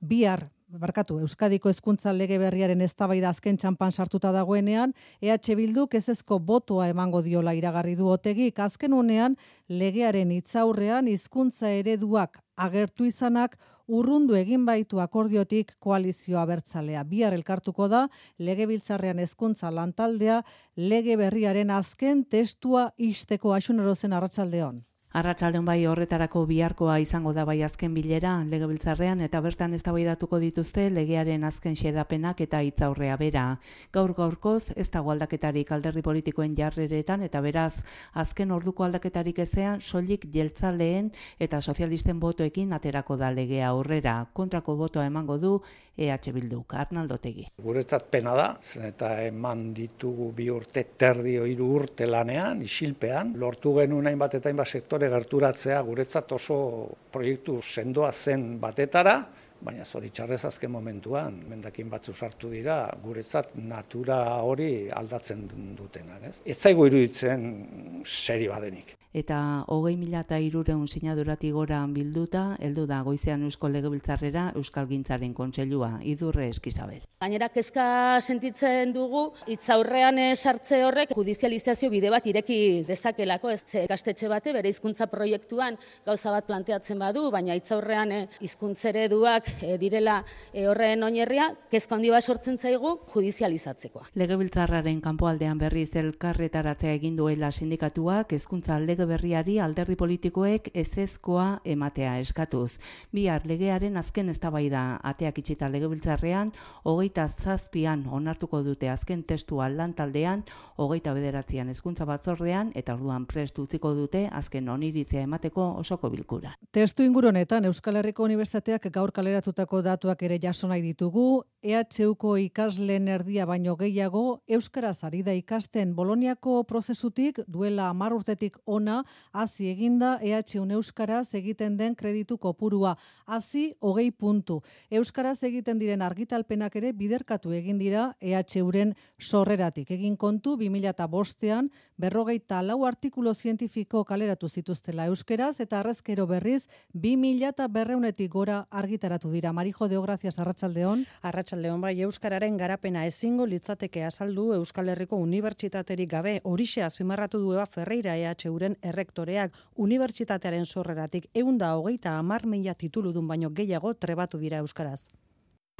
bihar 0.00 0.48
barkatu, 0.68 1.18
Euskadiko 1.24 1.70
hezkuntza 1.70 2.12
lege 2.12 2.38
berriaren 2.38 2.80
eztabaida 2.84 3.30
azken 3.30 3.56
txanpan 3.56 3.92
sartuta 3.92 4.32
dagoenean, 4.32 4.92
EH 5.22 5.54
Bilduk 5.56 5.94
ezezko 5.94 6.38
botoa 6.38 6.88
emango 6.88 7.22
diola 7.22 7.54
iragarri 7.54 7.94
du 7.96 8.08
otegik, 8.08 8.58
azken 8.58 8.92
unean 8.92 9.36
legearen 9.68 10.30
hitzaurrean 10.30 11.08
hizkuntza 11.08 11.70
ereduak 11.70 12.40
agertu 12.56 13.04
izanak 13.04 13.56
urrundu 13.88 14.34
egin 14.36 14.66
baitu 14.66 15.00
akordiotik 15.00 15.72
koalizioa 15.80 16.44
bertzalea. 16.46 17.04
Bihar 17.04 17.32
elkartuko 17.32 17.88
da, 17.88 18.08
lege 18.38 18.66
biltzarrean 18.66 19.18
ezkuntza 19.18 19.70
lantaldea, 19.70 20.42
lege 20.76 21.16
berriaren 21.16 21.70
azken 21.70 22.24
testua 22.24 22.90
isteko 22.98 23.54
asunerozen 23.56 24.12
arratsaldeon. 24.12 24.82
Arratsaldeon 25.16 25.64
bai 25.64 25.86
horretarako 25.88 26.42
biharkoa 26.44 26.98
izango 27.00 27.30
da 27.32 27.46
bai 27.48 27.62
azken 27.64 27.94
bilera 27.96 28.34
legebiltzarrean 28.44 29.22
eta 29.24 29.40
bertan 29.40 29.72
eztabaidatuko 29.72 30.36
dituzte 30.42 30.84
legearen 30.92 31.46
azken 31.48 31.78
xedapenak 31.80 32.42
eta 32.44 32.60
hitzaurrea 32.60 33.16
bera. 33.16 33.44
Gaur 33.90 34.12
gaurkoz 34.12 34.74
ez 34.76 34.90
dago 34.92 35.14
aldaketarik 35.14 35.72
alderdi 35.72 36.02
politikoen 36.04 36.52
jarreretan 36.58 37.24
eta 37.24 37.40
beraz 37.40 37.80
azken 38.12 38.52
orduko 38.52 38.84
aldaketarik 38.84 39.38
ezean 39.46 39.80
soilik 39.80 40.28
jeltzaleen 40.34 41.08
eta 41.40 41.62
sozialisten 41.62 42.20
botoekin 42.20 42.76
aterako 42.76 43.16
da 43.16 43.32
legea 43.32 43.72
aurrera. 43.72 44.26
Kontrako 44.34 44.76
botoa 44.76 45.06
emango 45.08 45.38
du 45.38 45.54
EH 45.96 46.30
Bilduk 46.34 46.74
Arnaldotegi. 46.78 47.48
Guretzat 47.58 48.04
pena 48.12 48.36
da, 48.36 48.46
zen 48.62 48.84
eta 48.92 49.16
eman 49.24 49.72
ditugu 49.74 50.30
bi 50.36 50.46
urte 50.52 50.84
terdio 51.00 51.48
hiru 51.48 51.72
urte 51.80 52.06
lanean, 52.06 52.60
isilpean, 52.62 53.32
lortu 53.40 53.74
genuen 53.80 54.06
hainbat 54.06 54.36
eta 54.38 54.52
hainbat 54.52 54.68
sektore 54.98 55.14
gerturatzea 55.14 55.82
guretzat 55.86 56.32
oso 56.32 56.88
proiektu 57.12 57.60
sendoa 57.62 58.10
zen 58.10 58.58
batetara, 58.58 59.14
baina 59.62 59.84
zoritxarrez 59.84 60.44
azken 60.44 60.70
momentuan, 60.70 61.38
mendakin 61.48 61.88
batzu 61.88 62.12
sartu 62.12 62.50
dira, 62.50 62.90
guretzat 63.02 63.54
natura 63.54 64.42
hori 64.42 64.90
aldatzen 64.90 65.46
dutenak. 65.78 66.22
Ez, 66.30 66.36
ez 66.44 66.58
zaigu 66.58 66.90
iruditzen 66.90 68.02
seri 68.04 68.48
badenik 68.48 68.97
eta 69.12 69.64
hogei 69.68 69.96
mila 69.96 70.20
eta 70.26 70.38
irureun 70.38 70.86
sinadurati 70.88 71.50
gora 71.50 71.80
bilduta, 71.88 72.56
heldu 72.60 72.86
da 72.86 73.00
goizean 73.02 73.42
Eusko 73.42 73.68
Legebiltzarrera 73.68 74.52
Euskal 74.56 74.88
Gintzaren 74.88 75.34
kontseilua, 75.34 75.98
idurre 76.02 76.48
eskizabel. 76.48 77.02
Gainera, 77.18 77.48
kezka 77.50 78.20
sentitzen 78.20 78.92
dugu, 78.94 79.24
itzaurrean 79.50 80.20
sartze 80.36 80.84
horrek 80.86 81.14
judizializazio 81.16 81.90
bide 81.90 82.12
bat 82.14 82.26
ireki 82.30 82.84
dezakelako, 82.86 83.50
ez 83.50 83.86
gaztetxe 83.90 84.28
bate, 84.30 84.52
bere 84.54 84.70
hizkuntza 84.70 85.08
proiektuan 85.10 85.78
gauza 86.06 86.30
bat 86.30 86.46
planteatzen 86.46 86.98
badu, 86.98 87.24
baina 87.34 87.56
itzaurrean 87.58 88.12
eh, 88.12 88.20
hizkuntzere 88.44 89.08
duak 89.10 89.48
eh, 89.62 89.76
direla 89.80 90.20
eh, 90.52 90.68
horren 90.68 91.02
oinerria, 91.08 91.48
kezka 91.72 91.96
handi 91.96 92.12
bat 92.14 92.22
sortzen 92.22 92.58
zaigu 92.58 92.94
judizializatzeko. 93.12 94.04
Legebiltzarraren 94.20 95.00
kanpoaldean 95.02 95.58
berriz 95.58 95.90
elkarretaratzea 95.98 96.94
egin 97.00 97.16
duela 97.18 97.50
sindikatuak, 97.50 98.36
hezkuntza 98.38 98.76
lege 98.98 99.06
berriari 99.06 99.58
alderdi 99.62 99.94
politikoek 99.96 100.70
ezezkoa 100.74 101.60
ematea 101.64 102.18
eskatuz. 102.18 102.80
Bihar 103.14 103.44
legearen 103.46 103.96
azken 103.96 104.28
eztabaida 104.28 104.98
ateak 105.04 105.38
itxita 105.38 105.68
legebiltzarrean, 105.70 106.50
hogeita 106.84 107.28
zazpian 107.28 108.04
onartuko 108.10 108.62
dute 108.62 108.88
azken 108.90 109.22
testua 109.22 109.68
lantaldean, 109.68 110.42
hogeita 110.76 111.14
bederatzean 111.14 111.68
hezkuntza 111.68 112.06
batzordean, 112.06 112.72
eta 112.74 112.94
orduan 112.94 113.26
prest 113.26 113.58
utziko 113.58 113.94
dute 113.94 114.26
azken 114.32 114.68
oniritzea 114.68 115.22
emateko 115.22 115.74
osoko 115.78 116.10
bilkura. 116.10 116.56
Testu 116.72 117.04
inguronetan 117.06 117.64
Euskal 117.70 117.96
Herriko 117.96 118.24
Unibertsitateak 118.24 118.90
gaur 118.92 119.12
kaleratutako 119.12 119.82
datuak 119.82 120.22
ere 120.22 120.40
jaso 120.42 120.68
nahi 120.68 120.82
ditugu, 120.82 121.44
EHUko 121.68 122.38
ikasleen 122.40 123.10
erdia 123.12 123.44
baino 123.44 123.74
gehiago, 123.76 124.40
Euskaraz 124.48 125.02
ari 125.04 125.18
da 125.20 125.34
ikasten 125.36 125.90
Boloniako 125.92 126.62
prozesutik 126.64 127.42
duela 127.44 127.90
amar 127.92 128.14
urtetik 128.16 128.56
ona 128.64 129.02
hasi 129.36 129.68
eginda 129.68 130.14
EHUn 130.24 130.70
euskaraz 130.78 131.34
egiten 131.36 131.76
den 131.76 131.94
kreditu 131.94 132.38
kopurua 132.38 132.94
hasi 133.26 133.74
hogei 133.84 134.08
puntu. 134.10 134.62
Euskaraz 134.88 135.42
egiten 135.44 135.78
diren 135.78 136.00
argitalpenak 136.00 136.76
ere 136.80 136.94
biderkatu 136.96 137.52
egin 137.52 137.76
dira 137.76 138.14
EHUren 138.18 138.94
sorreratik. 139.18 139.90
Egin 139.90 140.16
kontu 140.16 140.56
2005ean 140.56 141.68
berrogeita 141.98 142.62
lau 142.62 142.84
artikulo 142.86 143.34
zientifiko 143.34 144.04
kaleratu 144.04 144.48
zituztela 144.48 145.06
euskeraz 145.10 145.60
eta 145.60 145.80
arrezkero 145.80 146.26
berriz 146.30 146.68
2000 146.94 147.48
eta 147.48 147.66
berreunetik 147.68 148.30
gora 148.30 148.66
argitaratu 148.70 149.30
dira. 149.30 149.52
Marijo 149.52 149.88
Deograzias 149.88 150.38
Arratsaldeon. 150.38 151.04
Arratsaldeon 151.22 151.80
bai 151.80 152.00
euskararen 152.06 152.56
garapena 152.56 153.04
ezingo 153.06 153.46
litzateke 153.46 154.04
azaldu 154.04 154.52
Euskal 154.54 154.88
Herriko 154.88 155.16
Unibertsitaterik 155.16 156.10
gabe 156.10 156.40
horixe 156.44 156.82
azpimarratu 156.82 157.42
dueba 157.42 157.66
Ferreira 157.66 158.16
EHUren 158.16 158.76
errektoreak 158.82 159.52
unibertsitatearen 159.74 160.66
sorreratik 160.66 161.28
eunda 161.34 161.74
hogeita 161.74 162.18
amar 162.18 162.46
mila 162.46 162.74
tituludun 162.74 163.26
baino 163.26 163.50
gehiago 163.50 163.94
trebatu 163.94 164.38
dira 164.38 164.58
Euskaraz. 164.58 165.08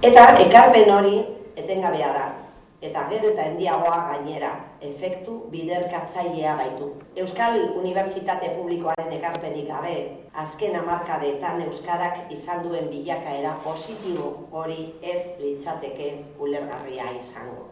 Eta 0.03 0.29
ekarpen 0.43 0.91
hori 0.95 1.17
etengabea 1.57 2.13
da. 2.15 2.48
Eta 2.79 3.01
gero 3.11 3.33
eta 3.33 3.45
endiagoa 3.51 3.97
gainera, 4.09 4.51
efektu 4.89 5.33
biderkatzailea 5.51 6.53
baitu. 6.61 6.91
Euskal 7.23 7.57
Unibertsitate 7.81 8.53
Publikoaren 8.55 9.11
ekarpenik 9.17 9.67
gabe, 9.67 9.95
azken 10.43 10.77
amarkadetan 10.79 11.65
Euskarak 11.65 12.31
izan 12.37 12.63
duen 12.69 12.87
bilakaera 12.93 13.57
positibo 13.65 14.31
hori 14.61 14.79
ez 15.03 15.25
litzateke 15.41 16.13
ulergarria 16.39 17.11
izango. 17.19 17.67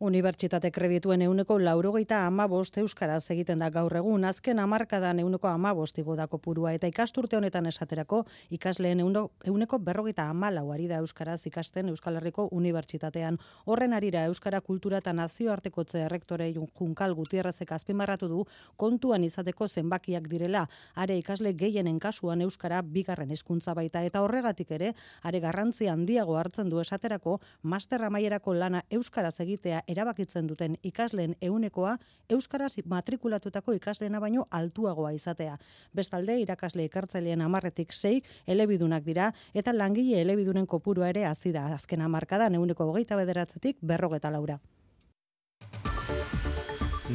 Unibertsitate 0.00 0.70
kredituen 0.70 1.24
euneko 1.26 1.56
laurogeita 1.58 2.20
ama 2.22 2.44
bost 2.46 2.76
euskaraz 2.78 3.32
egiten 3.34 3.58
da 3.58 3.66
gaur 3.74 3.96
egun, 3.98 4.22
azken 4.24 4.60
amarkadan 4.62 5.18
euneko 5.18 5.48
ama 5.50 5.72
bostigo 5.74 6.14
da 6.14 6.28
kopurua, 6.30 6.70
eta 6.76 6.86
ikasturte 6.86 7.34
honetan 7.34 7.66
esaterako 7.66 8.20
ikasleen 8.54 9.02
euneko 9.02 9.78
berrogeita 9.82 10.28
ama 10.30 10.52
lauari 10.54 10.86
da 10.86 11.00
euskaraz 11.02 11.40
ikasten 11.50 11.88
Euskal 11.90 12.14
Herriko 12.20 12.46
Unibertsitatean. 12.52 13.40
Horren 13.66 13.92
arira 13.92 14.22
Euskara 14.30 14.60
Kultura 14.60 15.00
eta 15.02 15.12
Nazioarteko 15.12 15.82
errektore 15.94 16.52
Junkal 16.52 17.16
Gutierrezek 17.18 17.72
azpimarratu 17.72 18.28
du 18.28 18.44
kontuan 18.76 19.24
izateko 19.24 19.66
zenbakiak 19.66 20.28
direla, 20.28 20.68
are 20.94 21.18
ikasle 21.18 21.54
gehienen 21.54 21.98
kasuan 21.98 22.40
Euskara 22.42 22.82
bigarren 22.82 23.32
hezkuntza 23.32 23.74
baita, 23.74 24.04
eta 24.04 24.22
horregatik 24.22 24.70
ere, 24.70 24.94
are 25.24 25.40
garrantzi 25.40 25.88
handiago 25.88 26.38
hartzen 26.38 26.70
du 26.70 26.78
esaterako, 26.78 27.40
master 27.62 28.04
amaierako 28.04 28.54
lana 28.54 28.84
Euskaraz 28.90 29.40
egitea 29.40 29.82
erabakitzen 29.88 30.48
duten 30.48 30.76
ikasleen 30.82 31.36
eunekoa 31.42 31.96
euskaraz 32.30 32.72
matrikulatutako 32.84 33.72
ikasleena 33.72 34.20
baino 34.20 34.46
altuagoa 34.50 35.10
izatea. 35.10 35.58
Bestalde 35.94 36.38
irakasle 36.40 36.84
ikartzaileen 36.84 37.40
amarretik 37.40 37.92
sei 37.92 38.22
elebidunak 38.46 39.04
dira 39.04 39.32
eta 39.54 39.72
langile 39.72 40.20
elebidunen 40.20 40.66
kopurua 40.66 41.08
ere 41.08 41.24
hasi 41.26 41.52
da 41.52 41.66
azken 41.74 42.00
hamarkadan 42.00 42.54
euneko 42.54 42.90
hogeita 42.90 43.16
bederatzetik 43.16 43.78
berrogeta 43.82 44.30
laura. 44.30 44.58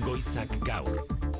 Goizak 0.01 0.57
gaur. 0.65 1.32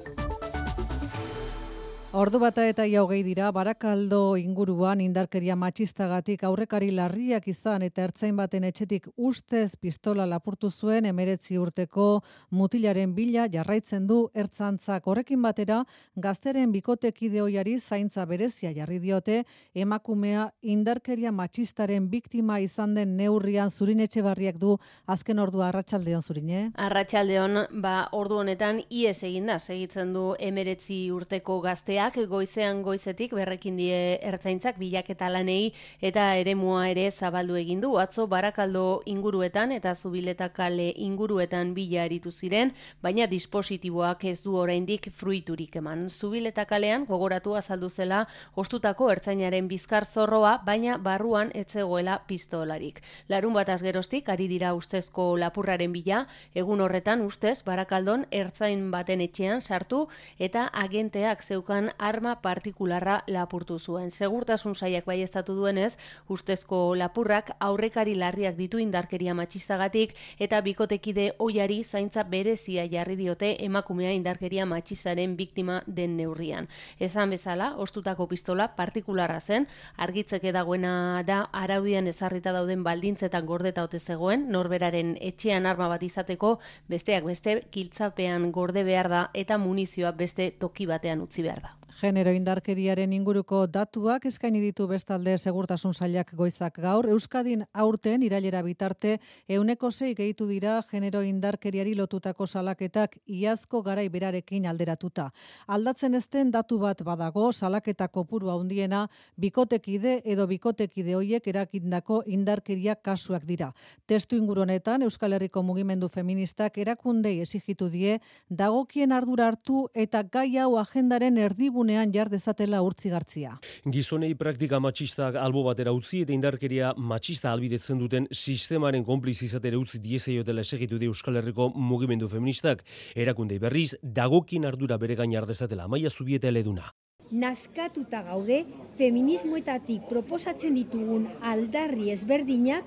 Ordu 2.14 2.38
bata 2.38 2.62
eta 2.70 2.84
ia 2.86 3.02
hogei 3.02 3.24
dira, 3.26 3.48
barakaldo 3.50 4.36
inguruan 4.38 5.00
indarkeria 5.02 5.56
matxistagatik 5.58 6.44
aurrekari 6.46 6.92
larriak 6.94 7.48
izan 7.50 7.82
eta 7.82 8.04
ertzain 8.06 8.36
baten 8.38 8.68
etxetik 8.68 9.08
ustez 9.18 9.72
pistola 9.82 10.28
lapurtu 10.30 10.70
zuen 10.70 11.08
emeretzi 11.10 11.58
urteko 11.58 12.22
mutilaren 12.52 13.16
bila 13.16 13.48
jarraitzen 13.50 14.06
du 14.06 14.18
ertzantzak. 14.36 15.08
Horrekin 15.10 15.42
batera, 15.42 15.80
gazteren 16.16 16.70
bikotekide 16.76 17.42
hoiari 17.42 17.80
zaintza 17.80 18.28
berezia 18.30 18.76
jarri 18.78 19.00
diote, 19.02 19.40
emakumea 19.74 20.52
indarkeria 20.62 21.32
matxistaren 21.32 22.12
biktima 22.14 22.60
izan 22.60 22.94
den 22.94 23.18
neurrian 23.18 23.72
zurin 23.72 24.06
etxe 24.06 24.22
barriak 24.22 24.62
du 24.62 24.78
azken 25.08 25.40
ordua 25.40 25.72
arratsaldeon 25.72 26.22
zurine. 26.22 26.70
Arratsaldeon 26.78 27.82
ba 27.82 27.98
ordu 28.12 28.38
honetan 28.46 28.84
ies 28.92 29.18
eginda 29.24 29.58
segitzen 29.58 30.14
du 30.14 30.30
emeretzi 30.38 31.10
urteko 31.10 31.60
gaztea 31.66 32.03
taldeak 32.04 32.30
goizean 32.30 32.82
goizetik 32.84 33.32
berrekin 33.32 33.78
die 33.78 34.18
ertzaintzak 34.28 34.76
bilaketa 34.78 35.30
lanei 35.32 35.72
eta 36.02 36.36
eremua 36.36 36.90
ere 36.90 37.10
zabaldu 37.12 37.56
egin 37.56 37.80
du. 37.80 37.94
Atzo 37.98 38.28
barakaldo 38.28 39.02
inguruetan 39.06 39.72
eta 39.72 39.94
zubileta 39.96 40.50
kale 40.50 40.92
inguruetan 40.98 41.74
bila 41.74 42.04
aritu 42.04 42.32
ziren 42.32 42.74
baina 43.02 43.26
dispositiboak 43.28 44.26
ez 44.26 44.42
du 44.42 44.56
oraindik 44.58 45.10
fruiturik 45.16 45.76
eman. 45.76 46.10
Zubileta 46.10 46.66
kalean 46.66 47.06
gogoratu 47.06 47.56
azaldu 47.56 47.90
zela 47.90 48.28
ostutako 48.56 49.10
ertzainaren 49.12 49.68
bizkar 49.68 50.06
zorroa 50.06 50.58
baina 50.66 50.98
barruan 50.98 51.52
etzegoela 51.54 52.20
pistolarik. 52.28 53.02
Larun 53.30 53.54
bat 53.54 53.70
azgerostik 53.70 54.28
ari 54.30 54.50
dira 54.50 54.74
ustezko 54.74 55.38
lapurraren 55.38 55.94
bila. 55.94 56.26
Egun 56.54 56.82
horretan 56.82 57.22
ustez 57.22 57.64
barakaldon 57.64 58.26
ertzain 58.32 58.92
baten 58.92 59.22
etxean 59.22 59.62
sartu 59.62 60.08
eta 60.40 60.68
agenteak 60.74 61.44
zeukan 61.44 61.93
arma 61.98 62.36
partikularra 62.42 63.24
lapurtu 63.28 63.80
zuen. 63.80 64.12
Segurtasun 64.12 64.76
saiak 64.76 65.06
bai 65.06 65.22
estatu 65.22 65.56
duenez, 65.56 65.98
ustezko 66.30 66.96
lapurrak 66.96 67.52
aurrekari 67.60 68.16
larriak 68.16 68.56
ditu 68.58 68.80
indarkeria 68.80 69.34
matxistagatik 69.34 70.16
eta 70.40 70.62
bikotekide 70.62 71.34
oiari 71.40 71.84
zaintza 71.84 72.24
berezia 72.24 72.86
jarri 72.92 73.16
diote 73.16 73.54
emakumea 73.66 74.12
indarkeria 74.12 74.66
matxizaren 74.66 75.36
biktima 75.38 75.82
den 75.88 76.18
neurrian. 76.18 76.68
Esan 77.00 77.30
bezala, 77.30 77.74
ostutako 77.78 78.28
pistola 78.28 78.68
partikularra 78.78 79.40
zen, 79.42 79.68
argitzeke 79.98 80.52
dagoena 80.52 81.24
da 81.28 81.44
araudian 81.52 82.08
ezarrita 82.08 82.54
dauden 82.56 82.84
baldintzetan 82.84 83.46
gordeta 83.46 83.84
ote 83.84 84.00
zegoen, 84.00 84.50
norberaren 84.52 85.16
etxean 85.22 85.66
arma 85.66 85.88
bat 85.96 86.04
izateko, 86.04 86.58
besteak 86.90 87.30
beste, 87.30 87.60
kiltzapean 87.72 88.52
gorde 88.52 88.84
behar 88.84 89.10
da 89.10 89.24
eta 89.34 89.58
munizioa 89.58 90.12
beste 90.24 90.52
toki 90.66 90.90
batean 90.90 91.22
utzi 91.28 91.44
behar 91.50 91.62
da. 91.68 91.83
Genero 92.02 92.32
indarkeriaren 92.34 93.14
inguruko 93.14 93.62
datuak 93.70 94.26
eskaini 94.26 94.60
ditu 94.60 94.88
bestalde 94.90 95.36
segurtasun 95.38 95.94
sailak 95.94 96.32
goizak 96.36 96.80
gaur. 96.82 97.06
Euskadin 97.14 97.62
aurten 97.74 98.24
irailera 98.26 98.64
bitarte 98.66 99.20
euneko 99.48 99.92
zei 99.92 100.14
gehitu 100.18 100.48
dira 100.50 100.80
genero 100.90 101.22
indarkeriari 101.24 101.94
lotutako 101.96 102.48
salaketak 102.48 103.18
iazko 103.28 103.82
garai 103.84 104.08
berarekin 104.10 104.66
alderatuta. 104.66 105.30
Aldatzen 105.68 106.16
ezten 106.16 106.52
datu 106.52 106.80
bat 106.80 107.04
badago 107.04 107.52
salaketa 107.54 108.08
kopuru 108.08 108.50
handiena 108.50 109.08
bikotekide 109.38 110.22
edo 110.26 110.48
bikotekide 110.48 111.16
hoiek 111.16 111.48
erakindako 111.48 112.24
indarkeria 112.26 112.96
kasuak 112.96 113.46
dira. 113.46 113.72
Testu 114.08 114.36
ingurunetan 114.36 115.04
Euskal 115.04 115.38
Herriko 115.38 115.64
mugimendu 115.64 116.10
feministak 116.10 116.78
erakundei 116.78 117.40
esigitu 117.40 117.90
die 117.90 118.20
dagokien 118.50 119.12
ardura 119.12 119.48
hartu 119.48 119.88
eta 119.94 120.24
gai 120.24 120.58
hau 120.58 120.76
agendaren 120.82 121.38
erdibu 121.38 121.83
erdigunean 121.84 122.14
jar 122.14 122.30
dezatela 122.30 122.82
urtzi 122.82 123.10
gartzia. 123.10 123.58
Gizonei 123.92 124.34
praktika 124.36 124.80
matxistak 124.80 125.36
albo 125.36 125.64
batera 125.64 125.92
utzi 125.92 126.22
eta 126.24 126.34
indarkeria 126.34 126.94
matxista 126.98 127.52
albidetzen 127.52 128.00
duten 128.00 128.28
sistemaren 128.32 129.04
konpliz 129.04 129.42
izatera 129.44 129.78
utzi 129.78 130.00
diezaiotela 130.00 130.62
esegitu 130.62 130.98
di 130.98 131.06
Euskal 131.06 131.36
Herriko 131.36 131.70
mugimendu 131.76 132.30
feministak. 132.30 132.84
Erakundei 133.16 133.60
berriz, 133.60 133.96
dagokin 134.02 134.66
ardura 134.66 134.98
bere 134.98 135.16
gain 135.16 135.32
dezatela. 135.48 135.88
Maia 135.88 136.10
zubieta 136.10 136.48
eleduna. 136.48 136.94
Nazkatuta 137.32 138.22
gaude, 138.24 138.64
feminismoetatik 138.98 140.08
proposatzen 140.08 140.76
ditugun 140.76 141.28
aldarri 141.42 142.12
ezberdinak 142.12 142.86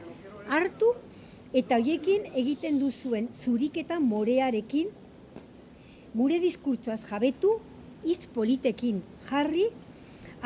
hartu 0.49 0.95
eta 1.53 1.77
hoiekin 1.77 2.31
egiten 2.35 2.79
duzuen 2.79 3.29
zuriketa 3.35 3.99
morearekin 4.01 4.89
gure 6.15 6.39
diskurtsoaz 6.41 7.03
jabetu 7.11 7.59
hitz 8.07 8.27
politekin 8.35 9.03
jarri, 9.29 9.67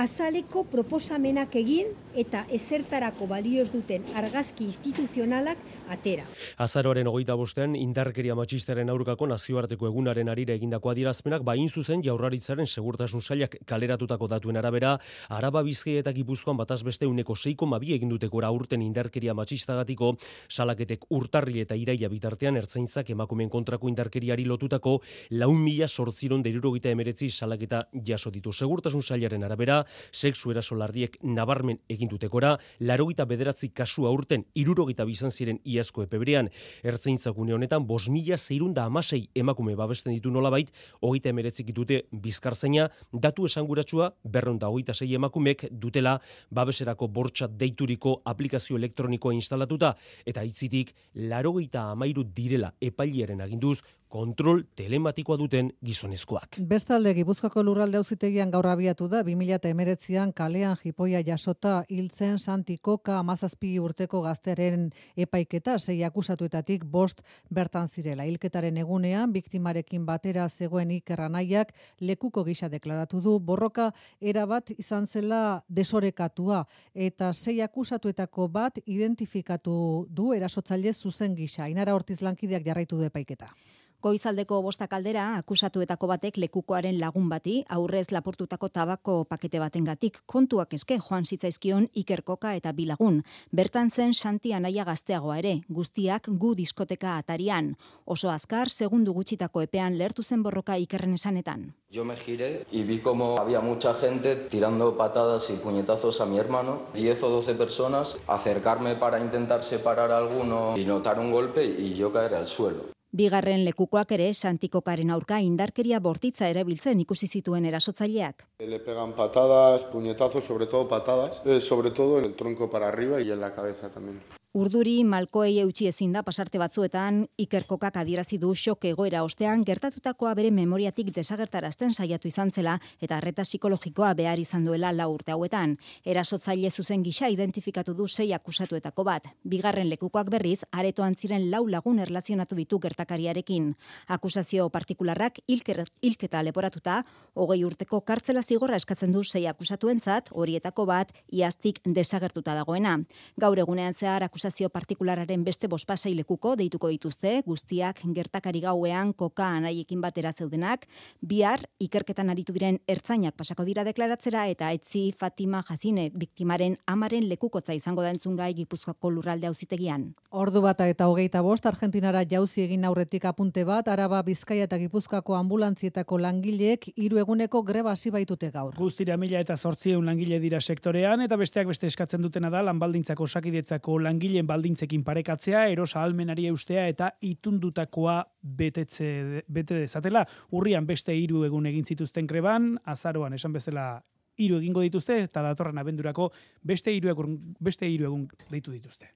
azaleko 0.01 0.65
proposamenak 0.73 1.57
egin 1.61 1.93
eta 2.15 2.45
ezertarako 2.51 3.27
balioz 3.31 3.71
duten 3.73 4.05
argazki 4.17 4.65
instituzionalak 4.65 5.59
atera. 5.89 6.25
Azaroaren 6.59 7.07
hogeita 7.07 7.37
bostean, 7.39 7.75
indarkeria 7.79 8.35
matxistaren 8.39 8.91
aurkako 8.91 9.29
nazioarteko 9.31 9.87
egunaren 9.87 10.29
arira 10.29 10.55
egindako 10.55 10.91
adierazpenak, 10.91 11.45
bain 11.47 11.69
zuzen 11.69 12.03
jaurraritzaren 12.03 12.67
segurtasun 12.67 13.23
sailak 13.23 13.57
kaleratutako 13.67 14.29
datuen 14.29 14.57
arabera, 14.57 14.97
araba 15.29 15.63
bizkei 15.63 15.99
eta 16.01 16.13
gipuzkoan 16.13 16.57
bataz 16.57 16.83
beste 16.83 17.07
uneko 17.07 17.37
seiko 17.37 17.67
mabi 17.67 17.95
eginduteko 17.95 18.41
urten 18.51 18.83
indarkeria 18.83 19.35
matxistagatiko, 19.35 20.15
salaketek 20.49 21.05
urtarri 21.11 21.61
eta 21.61 21.75
iraia 21.75 22.09
bitartean 22.09 22.57
ertzaintzak 22.57 23.11
emakumen 23.11 23.49
kontrako 23.49 23.89
indarkeriari 23.89 24.45
lotutako 24.45 25.01
laun 25.31 25.61
mila 25.63 25.89
sortziron 25.89 26.43
derurogita 26.43 26.91
emeretzi 26.91 27.31
salaketa 27.31 27.85
jaso 28.07 28.31
ditu. 28.31 28.53
Segurtasun 28.53 29.03
sailaren 29.03 29.45
arabera, 29.45 29.85
sexu 30.13 30.51
erasolarriek 30.51 31.19
nabarmen 31.23 31.81
egindutekora, 32.01 32.57
larogita 32.81 33.27
bederatzi 33.29 33.71
kasu 33.77 34.07
aurten 34.09 34.47
irurogita 34.57 35.05
bizan 35.05 35.31
ziren 35.31 35.61
iazko 35.69 36.05
epebrean, 36.07 36.49
ertzaintzak 36.83 37.39
une 37.39 37.55
honetan, 37.55 37.85
bos 37.87 38.09
mila 38.09 38.39
zeirunda 38.39 38.87
amasei 38.89 39.27
emakume 39.35 39.77
babesten 39.77 40.15
ditu 40.15 40.33
nolabait, 40.33 40.73
hogeita 41.01 41.31
emeretzik 41.35 41.75
dute 41.77 42.05
bizkarzeina, 42.11 42.89
datu 43.13 43.47
esanguratsua, 43.47 44.11
berronda 44.25 44.71
hogeita 44.73 44.95
zei 44.95 45.13
emakumek 45.19 45.67
dutela 45.71 46.17
babeserako 46.51 47.09
bortxa 47.09 47.49
deituriko 47.49 48.21
aplikazio 48.25 48.79
elektronikoa 48.81 49.35
instalatuta, 49.37 49.95
eta 50.27 50.45
itzitik, 50.47 50.95
larogita 51.15 51.91
amairu 51.93 52.25
direla 52.25 52.73
epailiaren 52.81 53.41
aginduz, 53.45 53.81
kontrol 54.11 54.65
telematikoa 54.77 55.39
duten 55.39 55.71
gizonezkoak. 55.87 56.59
Bestalde, 56.69 57.13
Gipuzkoako 57.15 57.63
lurralde 57.63 58.01
auzitegian 58.01 58.51
gaur 58.51 58.67
abiatu 58.67 59.07
da, 59.09 59.23
2008an 59.27 60.33
kalean 60.35 60.77
jipoia 60.83 61.21
jasota 61.27 61.85
hiltzen 61.89 62.39
santikoka 62.39 63.21
amazazpi 63.21 63.77
urteko 63.79 64.23
gaztearen 64.27 64.89
epaiketa, 65.17 65.79
sei 65.79 66.03
akusatuetatik 66.05 66.85
bost 66.85 67.23
bertan 67.55 67.89
zirela. 67.89 68.27
Hilketaren 68.27 68.83
egunean, 68.83 69.33
biktimarekin 69.33 70.07
batera 70.07 70.49
zegoen 70.49 70.91
ikerranaiak 70.99 71.71
lekuko 72.01 72.45
gisa 72.45 72.69
deklaratu 72.69 73.23
du, 73.23 73.39
borroka 73.39 73.93
erabat 74.21 74.75
izan 74.77 75.07
zela 75.07 75.63
desorekatua, 75.69 76.65
eta 76.95 77.33
sei 77.33 77.61
akusatuetako 77.63 78.49
bat 78.49 78.83
identifikatu 78.87 80.07
du 80.11 80.33
erasotzaile 80.35 80.93
zuzen 80.93 81.39
gisa. 81.39 81.71
Inara 81.71 81.95
hortiz 81.95 82.21
lankideak 82.27 82.67
jarraitu 82.67 82.99
du 82.99 83.07
epaiketa. 83.07 83.55
Goizaldeko 84.01 84.63
bosta 84.65 84.87
kaldera 84.89 85.23
akusatuetako 85.37 86.09
batek 86.09 86.39
lekukoaren 86.41 86.97
lagun 87.03 87.27
bati 87.29 87.59
aurrez 87.77 88.07
lapurtutako 88.15 88.69
tabako 88.73 89.17
pakete 89.29 89.59
batengatik 89.61 90.21
kontuak 90.25 90.73
eske 90.79 90.97
joan 90.97 91.27
zitzaizkion 91.27 91.89
ikerkoka 92.03 92.55
eta 92.57 92.73
bilagun. 92.73 93.19
Bertan 93.53 93.91
zen 93.91 94.15
Santi 94.15 94.55
Anaia 94.57 94.87
gazteagoa 94.89 95.37
ere, 95.43 95.53
guztiak 95.69 96.31
gu 96.33 96.55
diskoteka 96.55 97.19
atarian. 97.19 97.75
Oso 98.07 98.31
azkar, 98.33 98.71
segundu 98.71 99.13
gutxitako 99.13 99.67
epean 99.67 99.99
lertu 99.99 100.25
zen 100.25 100.43
borroka 100.43 100.79
ikerren 100.81 101.13
esanetan. 101.19 101.75
Yo 101.91 102.07
me 102.07 102.17
giré 102.17 102.65
y 102.73 102.83
vi 102.85 103.01
como 103.01 103.37
había 103.39 103.61
mucha 103.61 103.93
gente 103.93 104.35
tirando 104.37 104.97
patadas 104.97 105.51
y 105.51 105.57
puñetazos 105.57 106.23
a 106.23 106.25
mi 106.25 106.39
hermano, 106.39 106.85
10 106.95 107.23
o 107.25 107.29
12 107.29 107.55
personas, 107.55 108.17
acercarme 108.27 108.95
para 108.95 109.21
intentar 109.21 109.63
separar 109.63 110.11
a 110.11 110.17
alguno 110.17 110.75
y 110.79 110.87
notar 110.87 111.21
un 111.21 111.31
golpe 111.31 111.67
y 111.67 111.97
yo 111.97 112.11
caer 112.11 112.35
al 112.35 112.49
suelo. 112.49 113.00
Bigarren 113.13 113.65
lekukoak 113.67 114.13
ere 114.15 114.29
Santikokaren 114.39 115.09
aurka 115.11 115.41
indarkeria 115.43 115.99
bortitza 115.99 116.47
erabiltzen 116.53 117.01
ikusi 117.03 117.27
zituen 117.27 117.65
erasotzaileak. 117.67 118.45
Le 118.63 118.79
pegan 118.79 119.17
patadas, 119.17 119.83
puñetazos, 119.91 120.45
sobre 120.45 120.67
todo 120.67 120.89
patadas, 120.89 121.43
eh, 121.45 121.61
sobre 121.61 121.91
todo 121.91 122.21
en 122.21 122.27
el 122.27 122.37
tronco 122.37 122.71
para 122.71 122.87
arriba 122.87 123.21
y 123.21 123.33
en 123.33 123.41
la 123.41 123.53
cabeza 123.53 123.91
también. 123.91 124.21
Urduri 124.51 125.05
malkoei 125.07 125.61
eutxi 125.63 125.87
ezin 125.87 126.11
da 126.11 126.25
pasarte 126.27 126.59
batzuetan 126.59 127.21
ikerkokak 127.39 127.95
adierazi 128.01 128.35
du 128.43 128.49
xok 128.51 128.89
egoera 128.89 129.21
ostean 129.23 129.61
gertatutakoa 129.63 130.33
bere 130.35 130.49
memoriatik 130.51 131.13
desagertarazten 131.15 131.93
saiatu 131.95 132.27
izan 132.27 132.51
zela 132.51 132.73
eta 132.99 133.21
arreta 133.21 133.45
psikologikoa 133.47 134.09
behar 134.19 134.43
izan 134.43 134.65
duela 134.67 134.91
lau 134.91 135.07
urte 135.13 135.31
hauetan. 135.31 135.77
Erasotzaile 136.05 136.71
zuzen 136.71 137.05
gisa 137.05 137.29
identifikatu 137.31 137.95
du 137.95 138.09
sei 138.09 138.33
akusatuetako 138.35 139.05
bat. 139.05 139.29
Bigarren 139.45 139.87
lekukoak 139.89 140.33
berriz, 140.35 140.65
aretoan 140.73 141.15
ziren 141.15 141.47
lau 141.53 141.69
lagun 141.69 142.01
erlazionatu 142.01 142.59
ditu 142.59 142.81
gertakariarekin. 142.81 143.77
Akusazio 144.09 144.69
partikularrak 144.69 145.39
hilketa 145.47 146.43
leporatuta, 146.43 147.05
hogei 147.35 147.63
urteko 147.65 148.01
kartzela 148.01 148.43
zigorra 148.43 148.83
eskatzen 148.83 149.13
du 149.13 149.23
sei 149.23 149.47
akusatuentzat, 149.47 150.35
horietako 150.35 150.91
bat, 150.91 151.15
iaztik 151.31 151.79
desagertuta 151.85 152.59
dagoena. 152.59 152.99
Gaur 153.39 153.57
egunean 153.63 153.95
zehar 153.95 154.25
akusazio 154.41 154.71
partikulararen 154.73 155.43
beste 155.45 155.69
bospasai 155.69 156.15
lekuko 156.17 156.55
deituko 156.57 156.89
dituzte, 156.89 157.43
guztiak 157.45 157.99
gertakari 158.17 158.63
gauean 158.65 159.13
koka 159.13 159.45
anaiekin 159.59 160.01
batera 160.01 160.33
zeudenak, 160.33 160.87
bihar 161.21 161.67
ikerketan 161.79 162.31
aritu 162.33 162.55
diren 162.57 162.79
ertzainak 162.89 163.37
pasako 163.37 163.67
dira 163.69 163.85
deklaratzera 163.85 164.47
eta 164.49 164.71
etzi 164.73 165.11
Fatima 165.13 165.61
Jazine 165.69 166.07
biktimaren 166.15 166.79
amaren 166.87 167.29
lekukotza 167.29 167.77
izango 167.77 168.01
da 168.01 168.15
entzungai 168.15 168.55
Gipuzkoako 168.55 169.11
lurralde 169.11 169.51
auzitegian. 169.51 170.15
Ordu 170.31 170.63
bata 170.65 170.89
eta 170.89 171.11
hogeita 171.11 171.43
bost, 171.45 171.67
Argentinara 171.69 172.25
jauzi 172.25 172.65
egin 172.65 172.89
aurretik 172.89 173.29
apunte 173.29 173.67
bat, 173.69 173.93
Araba, 173.93 174.23
Bizkaia 174.23 174.65
eta 174.65 174.79
Gipuzkoako 174.81 175.37
ambulantzietako 175.37 176.17
langileek 176.25 176.89
hiru 176.97 177.21
eguneko 177.21 177.63
greba 177.63 177.93
hasi 177.93 178.09
baitute 178.09 178.51
gaur. 178.57 178.73
Guztira 178.79 179.21
mila 179.21 179.45
eta 179.45 179.57
zortzieun 179.57 180.09
langile 180.09 180.41
dira 180.41 180.61
sektorean, 180.61 181.21
eta 181.21 181.37
besteak 181.37 181.69
beste 181.69 181.93
eskatzen 181.93 182.25
dutena 182.25 182.49
da 182.49 182.65
lanbaldintzako 182.65 183.29
sakidetzako 183.29 183.99
langile 184.01 184.30
langileen 184.31 184.47
baldintzekin 184.47 185.03
parekatzea, 185.05 185.67
erosa 185.69 186.03
almenari 186.03 186.47
eustea 186.47 186.87
eta 186.89 187.11
itundutakoa 187.21 188.25
betetze, 188.43 189.43
bete 189.49 189.81
dezatela. 189.81 190.25
Urrian 190.53 190.87
beste 190.87 191.13
hiru 191.13 191.45
egun 191.45 191.67
egin 191.67 191.85
zituzten 191.85 192.27
greban, 192.27 192.79
azaroan 192.85 193.35
esan 193.35 193.53
bezala 193.53 194.03
hiru 194.39 194.59
egingo 194.59 194.81
dituzte 194.83 195.21
eta 195.23 195.43
datorren 195.43 195.79
abendurako 195.79 196.31
beste 196.63 196.93
hiru 196.93 197.11
egun, 197.11 197.55
beste 197.61 197.87
hiru 197.89 198.07
egun 198.07 198.29
deitu 198.51 198.71
dituzte. 198.71 199.11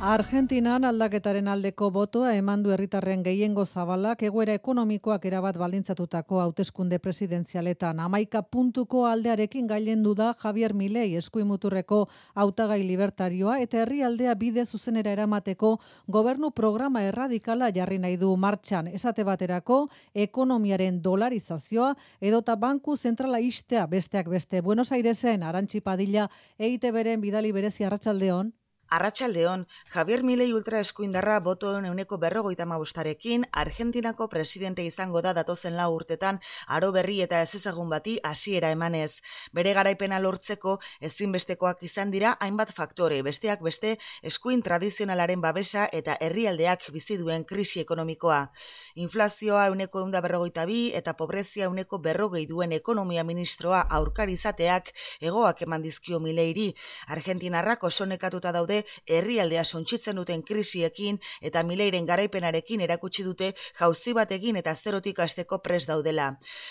Argentinan 0.00 0.86
aldaketaren 0.88 1.48
aldeko 1.52 1.90
botoa 1.92 2.30
eman 2.32 2.62
du 2.64 2.70
herritarren 2.72 3.20
gehiengo 3.20 3.66
zabalak 3.68 4.22
egoera 4.24 4.54
ekonomikoak 4.56 5.26
erabat 5.28 5.58
baldintzatutako 5.60 6.38
hauteskunde 6.40 6.96
presidenzialetan 7.04 7.98
amaika 8.00 8.40
puntuko 8.40 9.02
aldearekin 9.04 9.66
gailendu 9.68 10.14
da 10.16 10.30
Javier 10.42 10.72
Milei 10.72 11.18
eskuimuturreko 11.20 11.98
hautagai 12.34 12.78
libertarioa 12.80 13.58
eta 13.60 13.82
herrialdea 13.82 14.34
bide 14.40 14.64
zuzenera 14.64 15.12
eramateko 15.12 15.74
gobernu 16.08 16.50
programa 16.50 17.02
erradikala 17.04 17.68
jarri 17.68 17.98
nahi 17.98 18.16
du 18.16 18.32
martxan. 18.36 18.88
Esate 18.88 19.24
baterako 19.28 19.82
ekonomiaren 20.14 21.02
dolarizazioa 21.02 21.92
edota 22.22 22.56
banku 22.56 22.96
zentrala 22.96 23.38
istea 23.38 23.84
besteak 23.86 24.32
beste. 24.32 24.62
Buenos 24.62 24.92
Airesen 24.92 25.42
arantxi 25.42 25.82
padilla 25.82 26.30
eite 26.58 26.90
beren 26.90 27.20
bidali 27.20 27.52
berezi 27.52 27.84
arratsaldeon 27.84 28.54
Arratxaldeon, 28.90 29.68
Javier 29.86 30.24
Milei 30.26 30.48
ultra 30.52 30.80
eskuindarra 30.82 31.36
botoen 31.46 31.84
euneko 31.86 32.16
berrogoita 32.18 32.64
mabustarekin, 32.66 33.44
Argentinako 33.62 34.26
presidente 34.28 34.82
izango 34.82 35.20
da 35.22 35.30
datozen 35.32 35.76
lau 35.78 35.92
urtetan, 35.94 36.40
aro 36.66 36.88
berri 36.96 37.20
eta 37.22 37.38
ez 37.44 37.54
ezagun 37.54 37.86
bati 37.92 38.16
hasiera 38.26 38.72
emanez. 38.74 39.20
Bere 39.54 39.74
garaipena 39.78 40.18
lortzeko 40.18 40.72
ezinbestekoak 41.08 41.84
izan 41.86 42.10
dira 42.10 42.32
hainbat 42.40 42.72
faktore, 42.74 43.20
besteak 43.22 43.62
beste 43.62 43.92
eskuin 44.32 44.64
tradizionalaren 44.66 45.38
babesa 45.40 45.86
eta 46.00 46.18
herrialdeak 46.18 46.90
bizi 46.90 47.20
duen 47.22 47.46
krisi 47.46 47.84
ekonomikoa. 47.84 48.40
Inflazioa 49.06 49.68
euneko 49.70 50.02
eunda 50.02 50.18
berrogoita 50.26 50.66
bi 50.66 50.80
eta 50.98 51.14
pobrezia 51.14 51.70
euneko 51.70 52.02
berrogei 52.08 52.42
duen 52.50 52.74
ekonomia 52.80 53.22
ministroa 53.22 53.86
aurkarizateak 54.00 54.90
egoak 55.20 55.62
eman 55.62 55.86
dizkio 55.86 56.18
Mileiri. 56.18 56.68
Argentinarrak 57.06 57.86
osonekatuta 57.86 58.50
daude 58.50 58.79
herrialdea 59.06 59.64
sontzitzen 59.64 60.16
duten 60.16 60.42
krisiekin 60.42 61.18
eta 61.40 61.62
mileiren 61.62 62.06
garaipenarekin 62.06 62.80
erakutsi 62.86 63.24
dute 63.24 63.52
jauzi 63.78 64.14
batekin 64.16 64.56
eta 64.56 64.74
zerotik 64.74 65.18
hasteko 65.20 65.58
pres 65.62 65.86
daudela. 65.86 66.28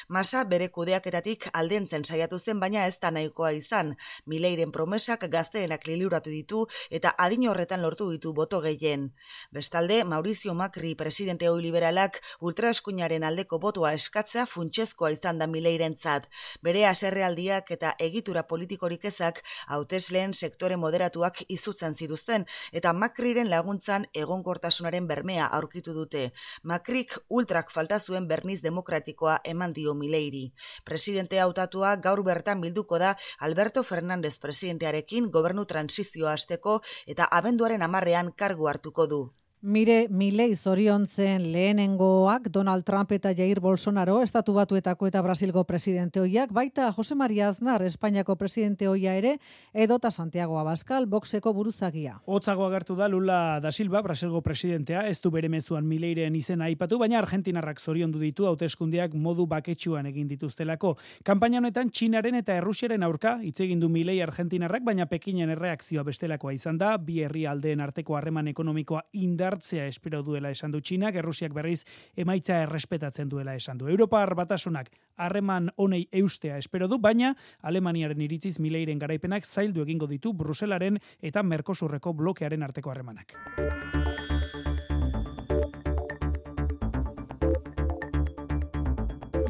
Masa 0.07 0.43
bere 0.43 0.69
kudeaketatik 0.69 1.49
aldentzen 1.53 2.03
saiatu 2.05 2.39
zen 2.39 2.59
baina 2.59 2.85
ez 2.87 2.97
da 3.01 3.11
nahikoa 3.11 3.51
izan. 3.57 3.95
Mileiren 4.25 4.71
promesak 4.71 5.27
gazteenak 5.29 5.87
liluratu 5.87 6.29
ditu 6.29 6.65
eta 6.89 7.13
adin 7.17 7.47
horretan 7.49 7.81
lortu 7.81 8.09
ditu 8.11 8.33
boto 8.33 8.61
gehien. 8.61 9.09
Bestalde, 9.51 10.03
Maurizio 10.03 10.53
Macri 10.53 10.95
presidente 10.95 11.49
hoi 11.49 11.61
liberalak 11.61 12.19
ultraeskuinaren 12.41 13.23
aldeko 13.23 13.59
botoa 13.59 13.93
eskatzea 13.97 14.45
funtsezkoa 14.45 15.11
izan 15.15 15.39
da 15.39 15.47
mileirentzat. 15.47 16.27
Bere 16.63 16.85
aserrealdiak 16.89 17.71
eta 17.75 17.93
egitura 17.99 18.43
politikorik 18.47 19.05
ezak 19.11 19.43
hautesleen 19.67 20.33
sektore 20.33 20.77
moderatuak 20.77 21.43
izutzen 21.47 21.95
zituzten 21.99 22.45
eta 22.79 22.93
Macriren 23.03 23.49
laguntzan 23.53 24.07
egonkortasunaren 24.23 25.07
bermea 25.11 25.47
aurkitu 25.59 25.95
dute. 25.97 26.23
Macrik 26.63 27.17
ultrak 27.39 27.73
falta 27.75 27.99
zuen 27.99 28.27
berniz 28.31 28.59
demokratikoa 28.65 29.39
eman 29.53 29.75
dio 29.79 29.95
Mileiri. 30.03 30.45
Presidente 30.91 31.41
hautatua 31.45 31.95
gaur 32.07 32.23
bertan 32.31 32.61
bilduko 32.65 33.01
da 33.05 33.15
Alberto 33.49 33.83
Fernández 33.83 34.37
presidentearekin 34.45 35.31
gobernu 35.35 35.65
transizioa 35.73 36.37
hasteko 36.37 36.79
eta 37.15 37.29
abenduaren 37.41 37.85
amarrean 37.89 38.33
kargu 38.43 38.71
hartuko 38.73 39.07
du. 39.15 39.21
Mire, 39.61 40.07
Milei 40.07 40.55
zorion 40.55 41.05
zen 41.05 41.51
lehenengoak 41.51 42.45
Donald 42.47 42.85
Trump 42.85 43.11
eta 43.11 43.33
Jair 43.35 43.59
Bolsonaro, 43.59 44.21
estatu 44.23 44.53
batuetako 44.55 45.09
eta 45.09 45.19
Brasilgo 45.21 45.65
presidente 45.67 46.21
hoiak, 46.21 46.53
baita 46.55 46.93
Jose 46.95 47.13
Maria 47.13 47.49
Aznar, 47.49 47.83
Espainiako 47.83 48.37
presidente 48.37 48.87
hoia 48.87 49.17
ere, 49.19 49.33
edota 49.73 50.11
Santiago 50.11 50.59
Abascal, 50.59 51.07
boxeko 51.07 51.51
buruzagia. 51.51 52.21
Otzago 52.25 52.65
agertu 52.69 52.95
da 52.95 53.09
Lula 53.09 53.59
da 53.59 53.73
Silva, 53.73 54.01
Brasilgo 54.01 54.39
presidentea, 54.41 55.01
ez 55.09 55.19
du 55.19 55.29
bere 55.29 55.49
mezuan 55.49 55.83
Mileiren 55.83 56.39
izena 56.39 56.71
aipatu, 56.71 56.97
baina 56.97 57.19
Argentinarrak 57.19 57.81
zorion 57.81 58.15
du 58.15 58.19
ditu 58.23 58.47
hauteskundeak 58.47 59.13
modu 59.13 59.45
baketsuan 59.45 60.07
egin 60.07 60.31
dituztelako. 60.31 60.95
Kampaina 61.25 61.59
honetan 61.59 61.91
Txinaren 61.91 62.39
eta 62.39 62.55
Errusiaren 62.55 63.03
aurka, 63.03 63.35
hitz 63.43 63.59
egin 63.59 63.83
du 63.83 63.89
Milei 63.89 64.21
Argentinarrak, 64.23 64.87
baina 64.87 65.05
Pekinen 65.11 65.51
erreakzioa 65.51 66.07
bestelakoa 66.07 66.55
izan 66.55 66.79
da, 66.79 66.95
bi 66.95 67.19
herri 67.27 67.43
aldeen 67.45 67.83
arteko 67.83 68.15
harreman 68.15 68.47
ekonomikoa 68.47 69.03
indar 69.11 69.48
hartzea 69.49 69.87
espero 69.89 70.21
duela 70.23 70.51
esan 70.53 70.71
du 70.71 70.81
Txinak, 70.81 71.17
Errusiak 71.19 71.53
berriz 71.53 71.83
emaitza 72.15 72.61
errespetatzen 72.63 73.29
duela 73.29 73.55
esan 73.57 73.81
du. 73.81 73.89
Europar 73.89 74.35
batasunak 74.37 74.91
harreman 75.17 75.71
honei 75.75 76.05
eustea 76.21 76.57
espero 76.57 76.87
du, 76.87 76.99
baina 77.01 77.35
Alemaniaren 77.61 78.21
iritziz 78.21 78.57
mileiren 78.59 78.99
garaipenak 79.01 79.45
zaildu 79.45 79.83
egingo 79.87 80.07
ditu 80.07 80.33
Bruselaren 80.33 81.01
eta 81.21 81.43
Merkosurreko 81.43 82.13
blokearen 82.13 82.63
arteko 82.63 82.93
harremanak. 82.93 83.35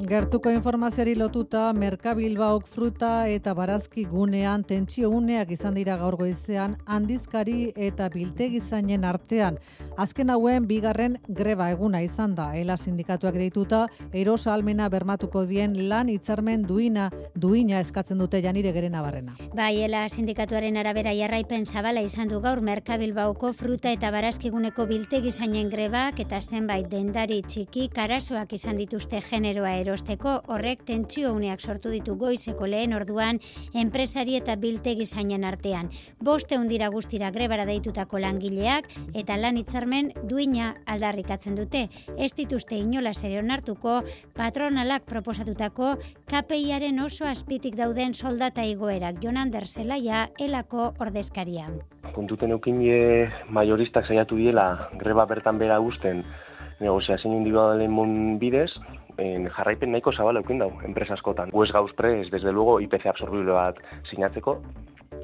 Gertuko 0.09 0.49
informaziari 0.49 1.11
lotuta 1.13 1.67
Merkabilbaok 1.77 2.65
fruta 2.65 3.27
eta 3.29 3.51
barazki 3.53 4.07
gunean 4.09 4.63
tentsio 4.65 5.11
uneak 5.13 5.51
izan 5.53 5.75
dira 5.77 5.99
gaur 6.01 6.15
goizean 6.17 6.71
handizkari 6.89 7.75
eta 7.77 8.07
biltegi 8.09 8.57
zainen 8.59 9.05
artean. 9.05 9.59
Azken 10.01 10.31
hauen 10.33 10.65
bigarren 10.65 11.19
greba 11.27 11.67
eguna 11.69 12.01
izan 12.01 12.33
da. 12.33 12.47
Ela 12.57 12.77
sindikatuak 12.77 13.37
deituta 13.37 13.83
erosa 14.11 14.55
almena 14.55 14.87
bermatuko 14.89 15.43
dien 15.45 15.75
lan 15.91 16.09
hitzarmen 16.09 16.65
duina 16.65 17.11
duina 17.35 17.77
eskatzen 17.85 18.17
dute 18.17 18.41
janire 18.41 18.73
geren 18.73 18.97
abarrena. 18.97 19.37
Bai, 19.53 19.83
ela 19.85 20.07
sindikatuaren 20.09 20.81
arabera 20.81 21.13
jarraipen 21.13 21.67
zabala 21.67 22.01
izan 22.01 22.33
du 22.33 22.41
gaur 22.41 22.63
Merkabilbaoko 22.65 23.53
fruta 23.53 23.93
eta 23.93 24.09
barazki 24.09 24.49
guneko 24.49 24.89
biltegi 24.89 25.29
zainen 25.29 25.69
grebak 25.69 26.25
eta 26.25 26.41
zenbait 26.41 26.89
dendari 26.89 27.43
txiki 27.45 27.91
karasoak 27.93 28.57
izan 28.57 28.81
dituzte 28.81 29.21
generoa 29.29 29.77
eros 29.77 29.98
erosteko 29.99 30.53
horrek 30.53 30.85
tentsio 30.87 31.33
uneak 31.35 31.59
sortu 31.59 31.89
ditu 31.91 32.15
goizeko 32.15 32.65
lehen 32.65 32.93
orduan 32.95 33.39
enpresari 33.75 34.37
eta 34.37 34.55
biltegi 34.55 35.05
zainen 35.05 35.43
artean. 35.43 35.89
Boste 36.23 36.57
hundira 36.57 36.87
guztira 36.89 37.31
grebara 37.31 37.65
deitutako 37.65 38.19
langileak 38.19 38.87
eta 39.13 39.35
lan 39.37 39.57
hitzarmen 39.57 40.13
duina 40.23 40.75
aldarrikatzen 40.87 41.55
dute. 41.55 41.89
Ez 42.17 42.31
dituzte 42.33 42.77
inola 42.77 43.11
ere 43.11 43.39
onartuko 43.39 44.03
patronalak 44.37 45.03
proposatutako 45.05 45.97
KPIaren 46.29 46.99
oso 46.99 47.25
azpitik 47.25 47.75
dauden 47.75 48.13
soldata 48.13 48.63
igoerak 48.63 49.19
Jonan 49.21 49.51
Derzelaia 49.51 50.29
elako 50.39 50.93
ordezkaria. 50.99 51.67
Kontuten 52.15 52.51
eukin 52.51 52.79
die 52.79 53.27
majoristak 53.49 54.07
saiatu 54.07 54.37
diela 54.37 54.89
greba 54.97 55.25
bertan 55.25 55.59
bera 55.59 55.77
guzten 55.79 56.23
negoziazio 56.79 57.29
individualen 57.35 57.91
mon 57.91 58.39
bidez, 58.39 58.71
en 59.17 59.49
jarraipen 59.49 59.91
nahiko 59.91 60.13
zabala 60.13 60.39
eukin 60.43 60.59
dau, 60.59 60.71
enpresa 60.85 61.13
askotan. 61.13 61.51
Guez 61.53 61.71
gauz 61.71 61.93
prez, 61.93 62.29
desde 62.31 62.51
luego, 62.51 62.79
IPC 62.79 63.07
absorbible 63.07 63.51
bat 63.51 63.79
sinatzeko, 64.11 64.59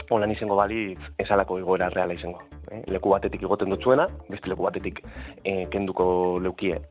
holan 0.09 0.31
izango 0.31 0.55
balitz 0.55 0.99
esalako 1.17 1.59
igoera 1.59 1.89
reala 1.89 2.13
izango. 2.13 2.43
Eh? 2.71 2.83
Leku 2.87 3.09
batetik 3.13 3.41
igoten 3.41 3.69
dutzuena, 3.69 4.07
beste 4.29 4.49
leku 4.49 4.67
batetik 4.67 5.01
eh, 5.43 5.65
kenduko 5.71 6.39
leukie 6.41 6.81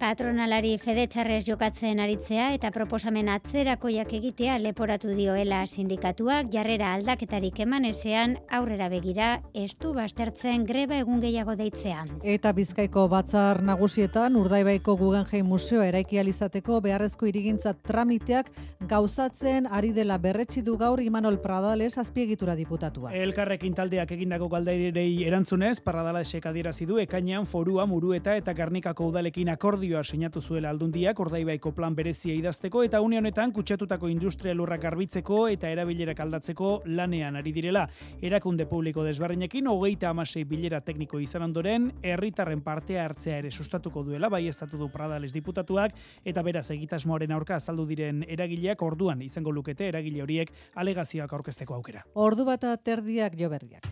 Patronalari 0.00 0.78
fedetxarrez 0.80 1.42
jokatzen 1.44 1.98
aritzea 2.00 2.46
eta 2.54 2.70
proposamen 2.72 3.26
atzerakoiak 3.28 4.14
egitea 4.16 4.54
leporatu 4.62 5.10
dioela 5.12 5.58
sindikatuak 5.66 6.46
jarrera 6.54 6.94
aldaketarik 6.96 7.58
eman 7.66 7.84
ezean 7.84 8.38
aurrera 8.48 8.88
begira 8.88 9.26
estu 9.52 9.92
bastertzen 9.92 10.64
greba 10.64 10.96
egun 11.02 11.20
gehiago 11.20 11.52
deitzea. 11.58 12.06
Eta 12.24 12.52
Bizkaiko 12.56 13.04
batzar 13.12 13.60
nagusietan 13.60 14.38
Urdaibaiko 14.40 14.94
Guggenheim 14.96 15.50
Museo 15.52 15.82
eraiki 15.84 16.16
alizateko 16.22 16.80
beharrezko 16.80 17.28
irigintza 17.28 17.74
tramiteak 17.74 18.48
gauzatzen 18.88 19.68
ari 19.68 19.92
dela 19.92 20.16
berretsi 20.16 20.64
du 20.64 20.78
gaur 20.80 21.04
Imanol 21.04 21.36
Pradales 21.44 21.98
azpiegitura 22.00 22.56
diputatua. 22.56 23.12
Elkarrekin 23.12 23.76
taldeak 23.76 24.16
egindako 24.16 24.48
galdairei 24.56 25.28
erantzunez, 25.28 25.76
Pradalesek 25.84 26.48
adierazi 26.48 26.88
du 26.88 26.96
ekainean 27.04 27.44
forua 27.44 27.84
murueta 27.84 28.40
eta 28.40 28.56
Garnikako 28.56 29.12
udalekin 29.12 29.52
akordio 29.52 29.89
akordioa 29.90 30.04
sinatu 30.04 30.40
zuela 30.40 30.70
aldundiak 30.70 31.18
ordaibaiko 31.20 31.72
plan 31.74 31.94
berezia 31.94 32.34
idazteko 32.34 32.82
eta 32.84 33.00
une 33.00 33.18
honetan 33.18 33.52
kutsatutako 33.52 34.08
industria 34.08 34.54
lurrak 34.54 34.82
garbitzeko 34.82 35.48
eta 35.48 35.68
erabilerak 35.68 36.20
aldatzeko 36.20 36.82
lanean 36.86 37.36
ari 37.36 37.52
direla. 37.52 37.88
Erakunde 38.22 38.66
publiko 38.66 39.02
desberdinekin 39.04 39.66
hogeita 39.66 40.10
amasei 40.10 40.44
bilera 40.44 40.80
tekniko 40.80 41.18
izan 41.18 41.42
ondoren, 41.42 41.90
herritarren 42.02 42.60
partea 42.62 43.04
hartzea 43.04 43.38
ere 43.38 43.50
sustatuko 43.50 44.04
duela, 44.04 44.28
bai 44.28 44.46
estatu 44.46 44.78
du 44.78 44.88
pradales 44.88 45.32
diputatuak, 45.32 45.92
eta 46.24 46.42
beraz 46.42 46.70
egitasmoaren 46.70 47.32
aurka 47.32 47.56
azaldu 47.56 47.86
diren 47.86 48.24
eragileak 48.28 48.82
orduan 48.82 49.22
izango 49.22 49.50
lukete 49.50 49.88
eragile 49.88 50.22
horiek 50.22 50.52
alegazioak 50.76 51.32
aurkezteko 51.32 51.74
aukera. 51.74 52.04
Ordu 52.14 52.44
bata 52.44 52.76
terdiak 52.76 53.34
jo 53.38 53.50
berriak. 53.50 53.90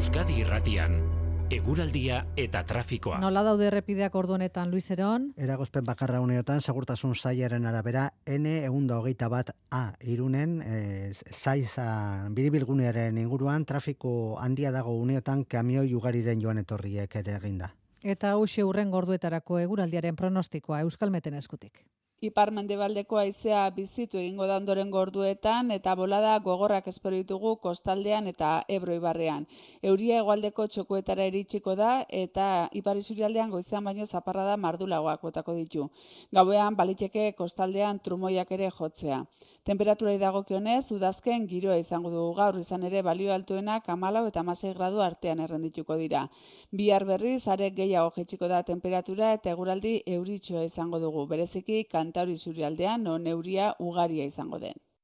Euskadi 0.00 0.38
Irratian 0.40 0.94
eguraldia 1.52 2.22
eta 2.40 2.62
trafikoa. 2.64 3.18
Nola 3.20 3.42
daude 3.44 3.66
errepideak 3.68 4.14
ordu 4.16 4.32
honetan 4.32 4.70
Luis 4.72 4.86
Eron? 4.94 5.26
Eragozpen 5.36 5.84
bakarra 5.84 6.22
uneotan 6.24 6.62
segurtasun 6.64 7.12
sailaren 7.12 7.66
arabera 7.68 8.06
N 8.24 8.48
ehunda 8.62 8.96
hogeita 8.96 9.28
bat 9.28 9.52
A 9.68 9.82
irunen 10.00 10.56
e, 10.64 11.12
zaiza 11.12 11.84
biribilgunearen 12.32 13.20
inguruan 13.20 13.68
trafiko 13.68 14.38
handia 14.40 14.72
dago 14.72 14.96
uneotan 14.96 15.44
kamioi 15.44 15.92
ugariren 15.92 16.40
joan 16.40 16.64
etorriek 16.64 17.20
ere 17.20 17.36
eginda. 17.36 17.74
Eta 18.00 18.32
hauxe 18.32 18.64
urren 18.64 18.88
gorduetarako 18.88 19.60
eguraldiaren 19.68 20.16
pronostikoa 20.16 20.80
Euskalmeten 20.88 21.36
eskutik. 21.44 21.84
Ipar 22.20 22.50
mendebaldeko 22.52 23.16
aizea 23.16 23.60
bizitu 23.72 24.18
egingo 24.20 24.44
da 24.48 24.58
ondoren 24.60 24.90
gorduetan 24.92 25.70
eta 25.72 25.94
bolada 25.96 26.34
gogorrak 26.44 26.90
espero 26.92 27.16
ditugu 27.16 27.54
kostaldean 27.62 28.26
eta 28.28 28.50
ebro 28.76 28.92
ibarrean. 28.98 29.46
Euria 29.80 30.18
egualdeko 30.20 30.66
txokuetara 30.74 31.24
iritsiko 31.30 31.78
da 31.80 31.94
eta 32.22 32.48
ipar 32.76 33.00
izurialdean 33.00 33.54
goizean 33.56 33.88
baino 33.88 34.04
zaparra 34.04 34.44
da 34.50 34.58
mardulagoak 34.60 35.24
botako 35.24 35.54
ditu. 35.62 35.88
Gauean 36.30 36.76
baliteke 36.76 37.32
kostaldean 37.38 38.04
trumoiak 38.04 38.52
ere 38.52 38.68
jotzea. 38.68 39.24
Temperaturai 39.68 40.14
dagokionez, 40.16 40.86
udazken 40.96 41.42
giroa 41.48 41.74
izango 41.76 42.10
dugu 42.14 42.32
gaur 42.38 42.58
izan 42.60 42.86
ere 42.88 43.02
balio 43.08 43.34
altuena 43.34 43.74
kamalau 43.84 44.22
eta 44.30 44.42
masei 44.50 44.72
gradu 44.78 45.02
artean 45.06 45.42
errendituko 45.46 45.98
dira. 46.00 46.22
Bihar 46.72 47.04
berriz, 47.04 47.42
are 47.46 47.68
gehiago 47.70 48.10
jetxiko 48.16 48.48
da 48.48 48.62
temperatura 48.62 49.34
eta 49.36 49.52
eguraldi 49.52 49.96
euritxoa 50.16 50.64
izango 50.64 51.00
dugu. 51.04 51.26
Bereziki, 51.34 51.84
kantauri 51.84 52.36
zuri 52.36 52.64
aldean, 52.64 53.04
non 53.04 53.26
euria 53.26 53.74
ugaria 53.78 54.24
izango 54.24 54.58
den. 54.64 54.80